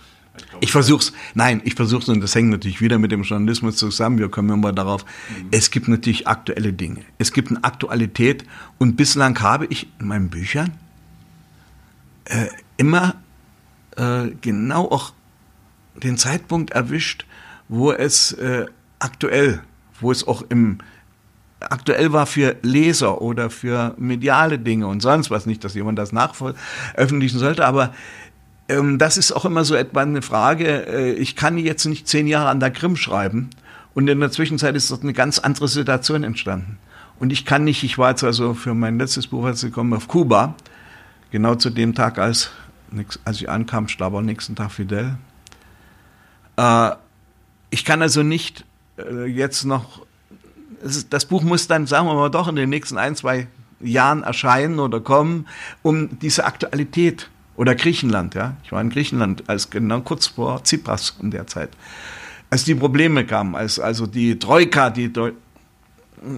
[0.60, 4.18] Ich versuch's, nein, ich versuch's und das hängt natürlich wieder mit dem Journalismus zusammen.
[4.18, 5.04] Wir kommen immer darauf.
[5.04, 5.48] Mhm.
[5.50, 7.00] Es gibt natürlich aktuelle Dinge.
[7.18, 8.44] Es gibt eine Aktualität
[8.78, 10.72] und bislang habe ich in meinen Büchern
[12.24, 13.16] äh, immer
[13.96, 15.12] äh, genau auch
[15.96, 17.26] den Zeitpunkt erwischt,
[17.68, 18.66] wo es äh,
[18.98, 19.62] aktuell,
[20.00, 20.78] wo es auch im
[21.60, 26.12] aktuell war für Leser oder für mediale Dinge und sonst was nicht, dass jemand das
[26.12, 27.92] nachveröffentlichen sollte, aber
[28.68, 30.86] das ist auch immer so etwa eine Frage.
[30.86, 33.50] Äh, ich kann jetzt nicht zehn Jahre an der Krim schreiben
[33.94, 36.78] und in der Zwischenzeit ist dort eine ganz andere Situation entstanden.
[37.18, 40.06] Und ich kann nicht, ich war jetzt also für mein letztes Buch als gekommen auf
[40.06, 40.54] Kuba,
[41.30, 42.50] genau zu dem Tag, als,
[43.24, 45.16] als ich ankam, starb am nächsten Tag Fidel.
[46.56, 46.90] Äh,
[47.70, 48.66] ich kann also nicht
[48.98, 50.02] äh, jetzt noch,
[51.08, 53.48] das Buch muss dann, sagen wir mal, doch in den nächsten ein, zwei
[53.80, 55.46] Jahren erscheinen oder kommen,
[55.82, 58.56] um diese Aktualität oder Griechenland, ja.
[58.62, 61.70] Ich war in Griechenland, als genau kurz vor Tsipras in der Zeit.
[62.50, 65.12] Als die Probleme kamen, als also die Troika, die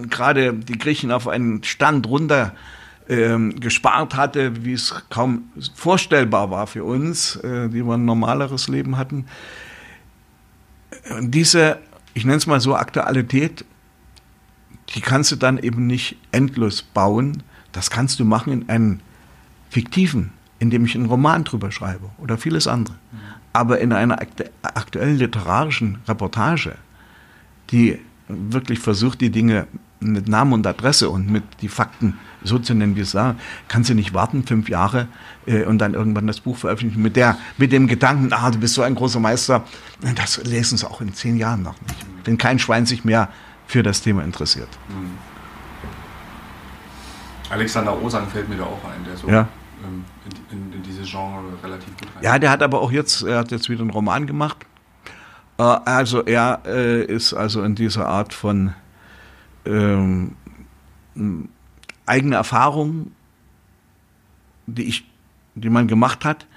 [0.09, 2.55] gerade die Griechen auf einen Stand runter
[3.07, 5.43] ähm, gespart hatte, wie es kaum
[5.75, 9.27] vorstellbar war für uns, äh, die wir ein normaleres Leben hatten.
[11.15, 11.77] Und diese,
[12.15, 13.63] ich nenne es mal so, Aktualität,
[14.95, 17.43] die kannst du dann eben nicht endlos bauen.
[17.73, 19.01] Das kannst du machen in einem
[19.69, 22.95] fiktiven indem ich einen Roman drüber schreibe oder vieles andere.
[23.51, 24.19] Aber in einer
[24.61, 26.75] aktuellen literarischen Reportage,
[27.71, 29.65] die wirklich versucht, die Dinge
[29.99, 33.89] mit Namen und Adresse und mit die Fakten so zu nennen, wie es sagen, kannst
[33.89, 35.07] du nicht warten, fünf Jahre
[35.47, 38.75] äh, und dann irgendwann das Buch veröffentlichen mit der, mit dem Gedanken, ah, du bist
[38.75, 39.63] so ein großer Meister.
[40.15, 42.05] Das lesen sie auch in zehn Jahren noch nicht.
[42.23, 43.29] Wenn kein Schwein sich mehr
[43.65, 44.69] für das Thema interessiert.
[44.89, 45.17] Mhm.
[47.49, 49.47] Alexander Osang fällt mir da auch ein, der so ja
[49.91, 50.05] ähm,
[50.51, 52.23] in, in, in, dieses Genre relativ gut rein.
[52.23, 54.57] Ja, der hat aber auch jetzt, er hat jetzt wieder einen Roman gemacht.
[55.57, 58.73] Äh, also er äh, ist also in dieser Art von
[59.65, 60.35] ähm,
[62.05, 63.15] eigene Erfahrungen,
[64.67, 65.05] die ich,
[65.55, 66.47] die man gemacht hat,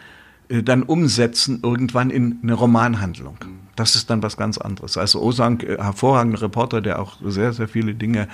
[0.48, 3.38] äh, dann umsetzen irgendwann in eine Romanhandlung.
[3.76, 4.96] Das ist dann was ganz anderes.
[4.96, 8.28] Also Osang, äh, hervorragender Reporter, der auch sehr, sehr viele Dinge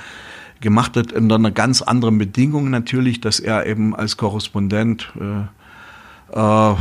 [0.60, 6.76] gemacht hat, unter einer ganz anderen Bedingung natürlich, dass er eben als Korrespondent äh, äh,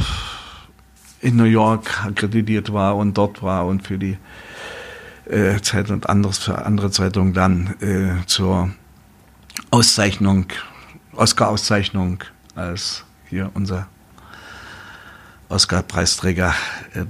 [1.22, 4.18] in New York akkreditiert war und dort war und für die
[5.26, 8.70] äh, Zeit und anderes für andere Zeitungen dann äh, zur
[9.72, 10.46] Auszeichnung,
[11.14, 12.24] Oscar-Auszeichnung
[12.56, 13.88] als hier unser
[15.50, 16.54] Oscar-Preisträger
[16.94, 17.06] äh,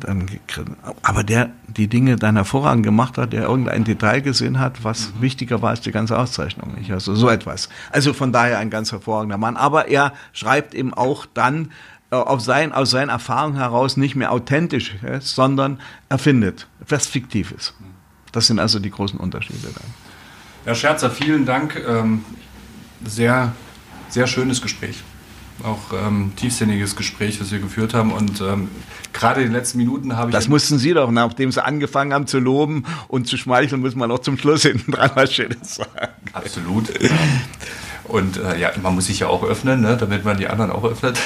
[1.04, 5.22] aber der die Dinge dann hervorragend gemacht hat, der irgendein Detail gesehen hat, was mhm.
[5.22, 6.74] wichtiger war als die ganze Auszeichnung.
[6.76, 6.92] Nicht?
[6.92, 7.70] Also so etwas.
[7.92, 9.58] Also von daher ein ganz hervorragender Mann.
[9.58, 11.72] Aber er schreibt eben auch dann
[12.12, 17.52] äh, auf sein, aus seinen Erfahrungen heraus nicht mehr authentisch, ja, sondern erfindet, was fiktiv
[17.52, 17.76] ist.
[18.32, 19.94] Das sind also die großen Unterschiede dann.
[20.66, 21.82] Herr Scherzer, vielen Dank.
[21.88, 22.24] Ähm,
[23.04, 23.54] sehr,
[24.10, 25.04] sehr schönes Gespräch
[25.64, 28.12] auch ähm, tiefsinniges Gespräch, das wir geführt haben.
[28.12, 28.70] Und ähm,
[29.14, 30.36] gerade in den letzten Minuten habe ich.
[30.36, 34.12] Das mussten Sie doch, nachdem Sie angefangen haben zu loben und zu schmeicheln, muss man
[34.12, 36.14] auch zum Schluss hinten dran was Schönes sagen.
[36.34, 36.92] Absolut.
[38.06, 40.84] Und äh, ja, man muss sich ja auch öffnen, ne, damit man die anderen auch
[40.84, 41.18] öffnet.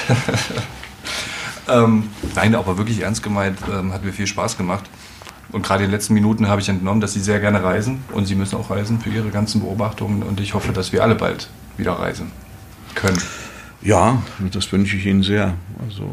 [1.70, 4.90] ähm, nein, aber wirklich ernst gemeint, ähm, hat mir viel Spaß gemacht.
[5.52, 8.26] Und gerade in den letzten Minuten habe ich entnommen, dass Sie sehr gerne reisen und
[8.26, 10.24] Sie müssen auch reisen für Ihre ganzen Beobachtungen.
[10.24, 12.32] Und ich hoffe, dass wir alle bald wieder reisen
[12.96, 13.22] können.
[13.84, 15.56] Ja, das wünsche ich Ihnen sehr.
[15.86, 16.10] Also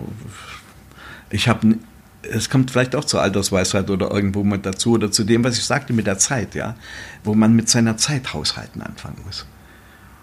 [1.30, 1.76] ich habe,
[2.22, 5.64] es kommt vielleicht auch zur Altersweisheit oder irgendwo mit dazu oder zu dem, was ich
[5.64, 6.74] sagte mit der Zeit, ja,
[7.22, 9.46] wo man mit seiner Zeit haushalten anfangen muss.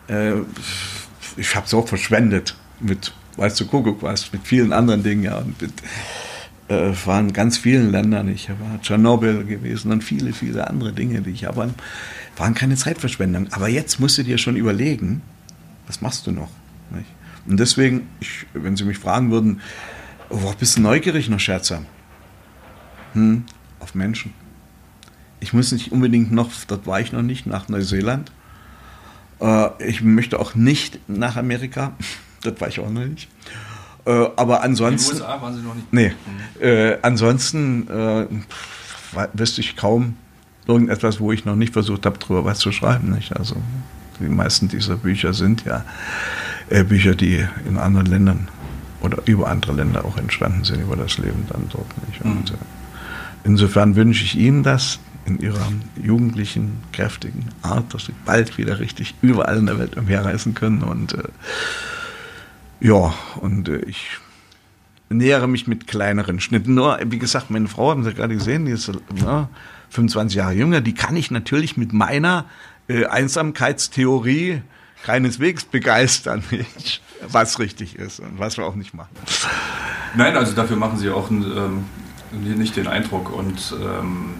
[0.09, 0.33] Äh,
[1.37, 5.37] ich habe es auch verschwendet mit, weißt du, Kuckuck was, mit vielen anderen Dingen, ja,
[5.37, 5.71] und mit,
[6.67, 8.27] äh, waren ganz vielen Ländern.
[8.27, 11.69] Ich war Tschernobyl gewesen und viele, viele andere Dinge, die ich aber
[12.35, 13.47] waren keine Zeitverschwendung.
[13.51, 15.21] Aber jetzt musst du dir schon überlegen,
[15.87, 16.49] was machst du noch?
[16.91, 17.16] Nicht?
[17.47, 19.61] Und deswegen, ich, wenn Sie mich fragen würden,
[20.29, 21.83] oh, bist du neugierig noch, Scherzer?
[23.13, 23.45] Hm,
[23.79, 24.33] auf Menschen.
[25.39, 28.31] Ich muss nicht unbedingt noch, dort war ich noch nicht, nach Neuseeland.
[29.39, 31.93] Äh, ich möchte auch nicht nach Amerika.
[32.43, 33.29] dort war ich auch noch nicht.
[34.05, 35.11] Äh, aber ansonsten.
[35.11, 35.93] In den USA waren Sie noch nicht?
[35.93, 36.09] Nee.
[36.09, 36.61] Mhm.
[36.61, 38.27] Äh, ansonsten äh,
[39.33, 40.15] wüsste ich kaum
[40.67, 43.11] irgendetwas, wo ich noch nicht versucht habe, darüber was zu schreiben.
[43.11, 43.35] Nicht?
[43.37, 43.55] Also
[44.19, 45.85] die meisten dieser Bücher sind ja
[46.70, 48.47] äh, Bücher, die in anderen Ländern
[49.01, 52.24] oder über andere Länder auch entstanden sind, über das Leben dann dort nicht.
[52.24, 52.32] Mhm.
[52.32, 52.55] Und, äh,
[53.43, 59.15] insofern wünsche ich Ihnen das in Ihrer jugendlichen, kräftigen Art, dass Sie bald wieder richtig
[59.22, 60.84] überall in der Welt umherreisen können.
[60.84, 61.24] Und äh,
[62.80, 64.07] ja, und äh, ich
[65.09, 66.74] nähere mich mit kleineren Schnitten.
[66.74, 69.49] Nur, wie gesagt, meine Frau, haben Sie gerade gesehen, die ist ja,
[69.89, 72.45] 25 Jahre jünger, die kann ich natürlich mit meiner
[72.88, 74.61] äh, Einsamkeitstheorie
[75.03, 76.43] keineswegs begeistern,
[77.27, 79.15] was richtig ist und was wir auch nicht machen.
[80.15, 81.85] Nein, also dafür machen Sie auch ähm,
[82.31, 83.33] nicht den Eindruck.
[83.33, 84.35] Und ähm,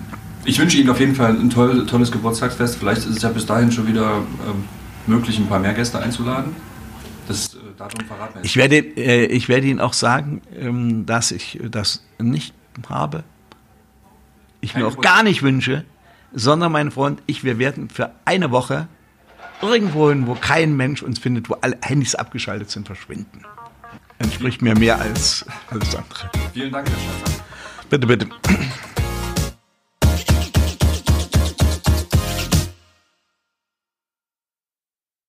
[0.46, 2.78] ich wünsche Ihnen auf jeden Fall ein toll, tolles Geburtstagsfest.
[2.78, 4.64] Vielleicht ist es ja bis dahin schon wieder ähm,
[5.06, 6.56] möglich, ein paar mehr Gäste einzuladen.
[7.28, 11.60] Das äh, Datum verraten ich werde, äh, ich werde Ihnen auch sagen, ähm, dass ich
[11.70, 12.54] das nicht
[12.90, 13.24] habe.
[14.62, 15.86] Ich Kein mir auch gar nicht wünsche,
[16.34, 18.88] sondern mein Freund, ich, wir werden für eine Woche
[19.62, 23.44] irgendwo hin, wo kein Mensch uns findet, wo alle Handys abgeschaltet sind, verschwinden.
[24.20, 26.30] Entspricht mir mehr als alles andere.
[26.54, 27.44] Vielen Dank, Herr Schäfer.
[27.90, 28.28] Bitte, bitte.